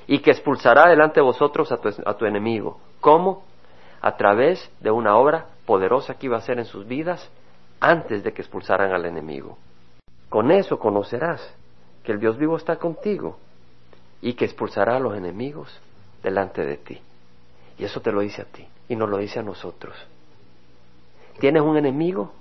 y 0.07 0.19
que 0.19 0.31
expulsará 0.31 0.89
delante 0.89 1.19
de 1.19 1.25
vosotros 1.25 1.71
a 1.71 2.13
tu, 2.15 2.25
enemigo. 2.25 2.79
¿Cómo? 2.99 3.43
A 4.01 4.15
través 4.17 4.71
de 4.79 4.91
una 4.91 5.15
obra 5.17 5.45
poderosa 5.65 6.15
que 6.15 6.25
iba 6.25 6.35
a 6.35 6.39
hacer 6.39 6.57
en 6.57 6.65
sus 6.65 6.87
vidas 6.87 7.29
antes 7.79 8.23
de 8.23 8.33
que 8.33 8.41
expulsaran 8.41 8.91
al 8.91 9.05
enemigo. 9.05 9.57
Con 10.29 10.51
eso 10.51 10.79
conocerás 10.79 11.55
que 12.03 12.11
el 12.11 12.19
Dios 12.19 12.37
vivo 12.37 12.57
está 12.57 12.77
contigo 12.77 13.37
y 14.21 14.33
que 14.33 14.45
expulsará 14.45 14.95
a 14.95 14.99
los 14.99 15.15
enemigos 15.15 15.79
delante 16.23 16.65
de 16.65 16.77
ti. 16.77 16.99
Y 17.77 17.83
eso 17.83 18.01
te 18.01 18.11
lo 18.11 18.21
dice 18.21 18.41
a 18.41 18.45
ti 18.45 18.67
y 18.87 18.95
nos 18.95 19.09
lo 19.09 19.17
dice 19.17 19.39
a 19.39 19.43
nosotros. 19.43 19.95
¿Tienes 21.39 21.61
un 21.61 21.77
enemigo? 21.77 22.33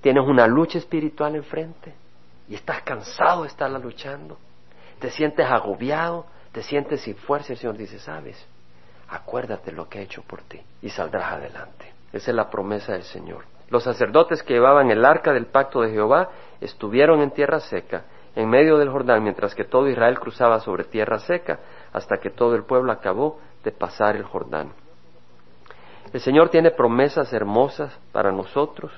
¿Tienes 0.00 0.26
una 0.26 0.46
lucha 0.46 0.78
espiritual 0.78 1.36
enfrente? 1.36 1.94
¿Y 2.48 2.54
estás 2.54 2.82
cansado 2.82 3.42
de 3.42 3.48
estarla 3.48 3.78
luchando? 3.78 4.38
¿Te 4.98 5.10
sientes 5.10 5.46
agobiado? 5.46 6.26
¿Te 6.52 6.62
sientes 6.62 7.02
sin 7.02 7.16
fuerza? 7.16 7.52
El 7.52 7.58
Señor 7.58 7.76
dice, 7.76 7.98
sabes, 7.98 8.46
acuérdate 9.08 9.72
lo 9.72 9.88
que 9.88 9.98
ha 9.98 10.02
hecho 10.02 10.22
por 10.22 10.42
ti 10.42 10.60
y 10.82 10.88
saldrás 10.88 11.32
adelante. 11.32 11.92
Esa 12.12 12.30
es 12.30 12.36
la 12.36 12.48
promesa 12.48 12.92
del 12.92 13.02
Señor. 13.02 13.44
Los 13.70 13.84
sacerdotes 13.84 14.42
que 14.42 14.54
llevaban 14.54 14.90
el 14.90 15.04
arca 15.04 15.32
del 15.32 15.46
pacto 15.46 15.82
de 15.82 15.90
Jehová 15.90 16.30
estuvieron 16.60 17.20
en 17.20 17.32
tierra 17.32 17.60
seca, 17.60 18.04
en 18.34 18.48
medio 18.48 18.78
del 18.78 18.88
Jordán, 18.88 19.22
mientras 19.22 19.54
que 19.54 19.64
todo 19.64 19.88
Israel 19.88 20.18
cruzaba 20.18 20.60
sobre 20.60 20.84
tierra 20.84 21.18
seca, 21.18 21.58
hasta 21.92 22.16
que 22.18 22.30
todo 22.30 22.54
el 22.54 22.64
pueblo 22.64 22.92
acabó 22.92 23.38
de 23.64 23.72
pasar 23.72 24.16
el 24.16 24.22
Jordán. 24.22 24.72
El 26.12 26.20
Señor 26.20 26.48
tiene 26.48 26.70
promesas 26.70 27.32
hermosas 27.32 27.98
para 28.12 28.32
nosotros. 28.32 28.90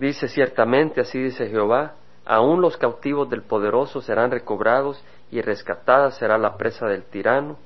Dice 0.00 0.28
ciertamente, 0.28 1.02
así 1.02 1.18
dice 1.18 1.46
Jehová, 1.50 1.92
aún 2.24 2.62
los 2.62 2.78
cautivos 2.78 3.28
del 3.28 3.42
poderoso 3.42 4.00
serán 4.00 4.30
recobrados 4.30 5.04
y 5.30 5.42
rescatada 5.42 6.10
será 6.10 6.38
la 6.38 6.56
presa 6.56 6.86
del 6.86 7.04
tirano 7.04 7.58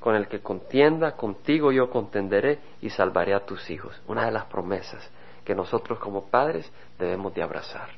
con 0.00 0.16
el 0.16 0.26
que 0.26 0.40
contienda, 0.40 1.12
contigo 1.12 1.70
yo 1.70 1.88
contenderé 1.88 2.58
y 2.80 2.90
salvaré 2.90 3.34
a 3.34 3.46
tus 3.46 3.70
hijos. 3.70 4.00
Una 4.08 4.26
de 4.26 4.32
las 4.32 4.46
promesas 4.46 5.08
que 5.44 5.54
nosotros 5.54 6.00
como 6.00 6.26
padres 6.26 6.68
debemos 6.98 7.32
de 7.34 7.44
abrazar. 7.44 7.90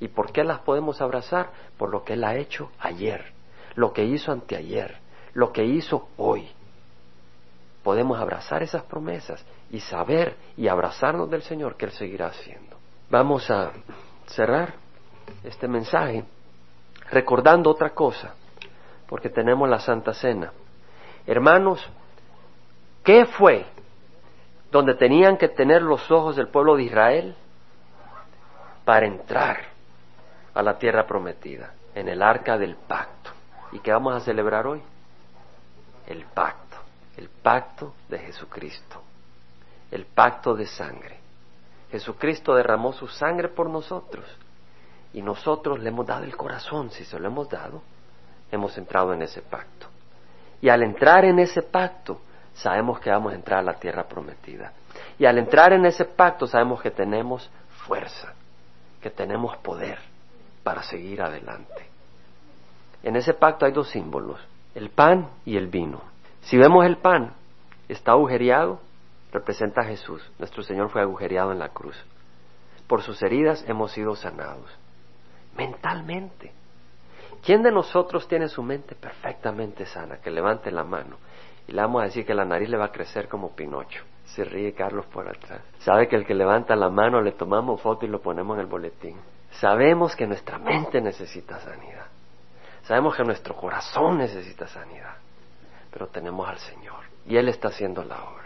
¿Y 0.00 0.08
por 0.08 0.32
qué 0.32 0.42
las 0.42 0.58
podemos 0.58 1.00
abrazar? 1.00 1.50
Por 1.78 1.90
lo 1.90 2.02
que 2.02 2.14
Él 2.14 2.24
ha 2.24 2.34
hecho 2.34 2.72
ayer, 2.80 3.24
lo 3.76 3.92
que 3.92 4.04
hizo 4.04 4.32
anteayer, 4.32 4.98
lo 5.32 5.52
que 5.52 5.64
hizo 5.64 6.08
hoy. 6.16 6.48
Podemos 7.84 8.18
abrazar 8.18 8.64
esas 8.64 8.82
promesas 8.82 9.44
y 9.70 9.78
saber 9.78 10.34
y 10.56 10.66
abrazarnos 10.66 11.30
del 11.30 11.42
Señor 11.42 11.76
que 11.76 11.84
Él 11.84 11.92
seguirá 11.92 12.26
haciendo. 12.26 12.61
Vamos 13.12 13.50
a 13.50 13.72
cerrar 14.24 14.72
este 15.44 15.68
mensaje 15.68 16.24
recordando 17.10 17.68
otra 17.68 17.90
cosa, 17.90 18.32
porque 19.06 19.28
tenemos 19.28 19.68
la 19.68 19.80
Santa 19.80 20.14
Cena. 20.14 20.50
Hermanos, 21.26 21.86
¿qué 23.04 23.26
fue 23.26 23.66
donde 24.70 24.94
tenían 24.94 25.36
que 25.36 25.48
tener 25.50 25.82
los 25.82 26.10
ojos 26.10 26.36
del 26.36 26.48
pueblo 26.48 26.74
de 26.74 26.84
Israel 26.84 27.36
para 28.86 29.04
entrar 29.04 29.58
a 30.54 30.62
la 30.62 30.78
tierra 30.78 31.06
prometida, 31.06 31.74
en 31.94 32.08
el 32.08 32.22
arca 32.22 32.56
del 32.56 32.76
pacto. 32.76 33.30
¿Y 33.72 33.80
qué 33.80 33.92
vamos 33.92 34.14
a 34.14 34.20
celebrar 34.20 34.66
hoy? 34.66 34.80
El 36.06 36.24
pacto, 36.24 36.78
el 37.18 37.28
pacto 37.28 37.92
de 38.08 38.20
Jesucristo, 38.20 39.02
el 39.90 40.06
pacto 40.06 40.54
de 40.54 40.64
sangre. 40.64 41.21
Jesucristo 41.92 42.54
derramó 42.54 42.94
su 42.94 43.06
sangre 43.06 43.50
por 43.50 43.68
nosotros 43.68 44.24
y 45.12 45.20
nosotros 45.20 45.78
le 45.78 45.90
hemos 45.90 46.06
dado 46.06 46.24
el 46.24 46.34
corazón, 46.34 46.90
si 46.90 47.04
se 47.04 47.20
lo 47.20 47.28
hemos 47.28 47.50
dado, 47.50 47.82
hemos 48.50 48.76
entrado 48.78 49.12
en 49.12 49.20
ese 49.20 49.42
pacto. 49.42 49.88
Y 50.62 50.70
al 50.70 50.82
entrar 50.82 51.26
en 51.26 51.38
ese 51.38 51.60
pacto, 51.60 52.22
sabemos 52.54 52.98
que 52.98 53.10
vamos 53.10 53.32
a 53.32 53.36
entrar 53.36 53.58
a 53.58 53.62
la 53.62 53.74
tierra 53.74 54.04
prometida. 54.04 54.72
Y 55.18 55.26
al 55.26 55.36
entrar 55.36 55.74
en 55.74 55.84
ese 55.84 56.06
pacto 56.06 56.46
sabemos 56.46 56.80
que 56.80 56.90
tenemos 56.90 57.50
fuerza, 57.86 58.32
que 59.02 59.10
tenemos 59.10 59.58
poder 59.58 59.98
para 60.62 60.82
seguir 60.82 61.20
adelante. 61.20 61.86
En 63.02 63.16
ese 63.16 63.34
pacto 63.34 63.66
hay 63.66 63.72
dos 63.72 63.90
símbolos, 63.90 64.40
el 64.74 64.88
pan 64.88 65.28
y 65.44 65.58
el 65.58 65.66
vino. 65.66 66.00
Si 66.40 66.56
vemos 66.56 66.86
el 66.86 66.96
pan, 66.96 67.34
está 67.86 68.12
agujereado, 68.12 68.80
representa 69.32 69.80
a 69.80 69.84
Jesús. 69.84 70.22
Nuestro 70.38 70.62
Señor 70.62 70.90
fue 70.90 71.00
agujereado 71.00 71.52
en 71.52 71.58
la 71.58 71.70
cruz. 71.70 71.96
Por 72.86 73.02
sus 73.02 73.22
heridas 73.22 73.64
hemos 73.66 73.92
sido 73.92 74.14
sanados. 74.14 74.70
Mentalmente. 75.56 76.52
¿Quién 77.44 77.62
de 77.62 77.72
nosotros 77.72 78.28
tiene 78.28 78.48
su 78.48 78.62
mente 78.62 78.94
perfectamente 78.94 79.86
sana? 79.86 80.18
Que 80.18 80.30
levante 80.30 80.70
la 80.70 80.84
mano. 80.84 81.16
Y 81.66 81.72
le 81.72 81.80
vamos 81.80 82.02
a 82.02 82.04
decir 82.04 82.26
que 82.26 82.34
la 82.34 82.44
nariz 82.44 82.68
le 82.68 82.76
va 82.76 82.86
a 82.86 82.92
crecer 82.92 83.28
como 83.28 83.54
Pinocho. 83.54 84.04
Se 84.26 84.44
ríe 84.44 84.72
Carlos 84.74 85.06
por 85.06 85.28
atrás. 85.28 85.60
Sabe 85.80 86.08
que 86.08 86.16
el 86.16 86.26
que 86.26 86.34
levanta 86.34 86.76
la 86.76 86.88
mano 86.88 87.20
le 87.20 87.32
tomamos 87.32 87.80
foto 87.80 88.06
y 88.06 88.08
lo 88.08 88.20
ponemos 88.20 88.56
en 88.56 88.60
el 88.60 88.66
boletín. 88.66 89.16
Sabemos 89.52 90.14
que 90.14 90.26
nuestra 90.26 90.58
mente 90.58 91.00
necesita 91.00 91.58
sanidad. 91.60 92.06
Sabemos 92.84 93.16
que 93.16 93.24
nuestro 93.24 93.54
corazón 93.54 94.18
necesita 94.18 94.66
sanidad. 94.66 95.14
Pero 95.90 96.08
tenemos 96.08 96.48
al 96.48 96.58
Señor. 96.58 97.04
Y 97.26 97.36
Él 97.36 97.48
está 97.48 97.68
haciendo 97.68 98.02
la 98.04 98.22
obra. 98.24 98.41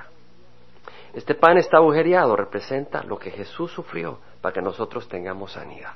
Este 1.16 1.34
pan 1.34 1.56
está 1.56 1.78
agujereado, 1.78 2.36
representa 2.36 3.02
lo 3.02 3.18
que 3.18 3.30
Jesús 3.30 3.72
sufrió 3.72 4.18
para 4.42 4.52
que 4.52 4.60
nosotros 4.60 5.08
tengamos 5.08 5.52
sanidad. 5.52 5.94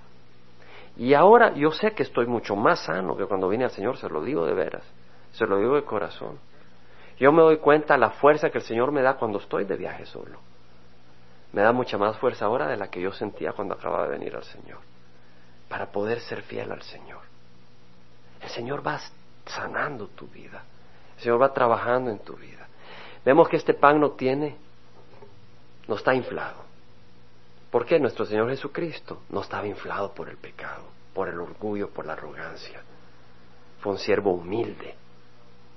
Y 0.97 1.13
ahora 1.13 1.53
yo 1.53 1.73
sé 1.73 1.93
que 1.93 2.05
estoy 2.05 2.27
mucho 2.27 2.57
más 2.57 2.87
sano 2.87 3.15
que 3.19 3.27
cuando 3.27 3.47
vine 3.47 3.65
al 3.65 3.71
Señor, 3.71 3.99
se 3.99 4.09
lo 4.09 4.23
digo 4.23 4.47
de 4.47 4.55
veras, 4.55 4.83
se 5.33 5.47
lo 5.47 5.59
digo 5.59 5.75
de 5.77 5.85
corazón. 5.85 6.39
Yo 7.19 7.33
me 7.33 7.43
doy 7.43 7.59
cuenta 7.59 7.99
la 7.99 8.13
fuerza 8.13 8.49
que 8.49 8.57
el 8.57 8.65
Señor 8.65 8.93
me 8.93 9.03
da 9.03 9.19
cuando 9.19 9.41
estoy 9.41 9.67
de 9.67 9.77
viaje 9.77 10.07
solo. 10.07 10.39
Me 11.53 11.61
da 11.61 11.73
mucha 11.73 11.99
más 11.99 12.17
fuerza 12.17 12.47
ahora 12.47 12.67
de 12.67 12.79
la 12.79 12.89
que 12.89 13.03
yo 13.03 13.13
sentía 13.13 13.53
cuando 13.53 13.75
acababa 13.75 14.05
de 14.05 14.13
venir 14.13 14.35
al 14.35 14.45
Señor, 14.45 14.79
para 15.69 15.93
poder 15.93 16.21
ser 16.21 16.41
fiel 16.41 16.73
al 16.73 16.81
Señor. 16.81 17.21
El 18.41 18.49
Señor 18.49 18.87
va 18.87 18.99
sanando 19.45 20.07
tu 20.07 20.27
vida, 20.29 20.63
el 21.17 21.23
Señor 21.23 21.43
va 21.43 21.53
trabajando 21.53 22.11
en 22.11 22.21
tu 22.21 22.37
vida. 22.37 22.67
Vemos 23.23 23.51
que 23.51 23.57
este 23.57 23.75
pan 23.75 24.01
no 24.01 24.13
tiene, 24.13 24.57
no 25.91 25.97
está 25.97 26.15
inflado. 26.15 26.63
¿Por 27.69 27.85
qué? 27.85 27.99
Nuestro 27.99 28.25
Señor 28.25 28.49
Jesucristo 28.49 29.23
no 29.29 29.41
estaba 29.41 29.67
inflado 29.67 30.15
por 30.15 30.29
el 30.29 30.37
pecado, 30.37 30.85
por 31.13 31.29
el 31.29 31.41
orgullo, 31.41 31.91
por 31.91 32.07
la 32.07 32.13
arrogancia. 32.13 32.81
Fue 33.81 33.91
un 33.91 33.99
siervo 33.99 34.31
humilde. 34.35 34.95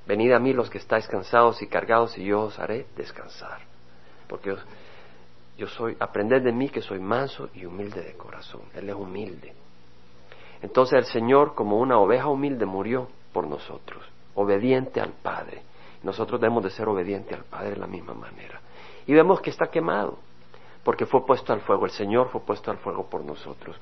Venid 0.06 0.34
a 0.34 0.40
mí 0.40 0.54
los 0.54 0.70
que 0.70 0.78
estáis 0.78 1.08
cansados 1.08 1.64
y 1.64 1.68
cargados 1.68 2.16
y 2.20 2.26
yo 2.26 2.42
os 2.42 2.60
haré 2.60 2.86
descansar. 2.96 3.62
Porque 4.28 4.56
yo, 5.58 5.68
soy, 5.68 5.98
aprended 6.00 6.44
de 6.44 6.52
mí 6.52 6.70
que 6.70 6.84
soy 6.84 7.00
manso 7.00 7.50
y 7.56 7.66
humilde 7.66 8.04
de 8.04 8.14
corazón. 8.14 8.62
Él 8.76 8.90
es 8.90 8.96
humilde. 8.96 9.52
Entonces 10.62 11.00
el 11.00 11.06
Señor, 11.06 11.56
como 11.56 11.80
una 11.80 11.98
oveja 11.98 12.28
humilde, 12.28 12.68
murió 12.68 13.08
por 13.34 13.48
nosotros, 13.48 14.04
obediente 14.36 15.02
al 15.02 15.14
Padre. 15.14 15.64
Nosotros 16.04 16.40
debemos 16.40 16.64
de 16.64 16.70
ser 16.70 16.88
obedientes 16.88 17.36
al 17.36 17.46
Padre 17.46 17.72
de 17.72 17.78
la 17.78 17.88
misma 17.88 18.14
manera. 18.14 18.62
Y 19.08 19.14
vemos 19.14 19.42
que 19.42 19.50
está 19.50 19.68
quemado 19.68 20.18
porque 20.84 21.06
fue 21.06 21.26
puesto 21.26 21.54
al 21.54 21.62
fuego, 21.62 21.86
el 21.86 21.92
Señor 21.92 22.30
fue 22.30 22.42
puesto 22.42 22.70
al 22.72 22.78
fuego 22.78 23.06
por 23.10 23.24
nosotros. 23.24 23.78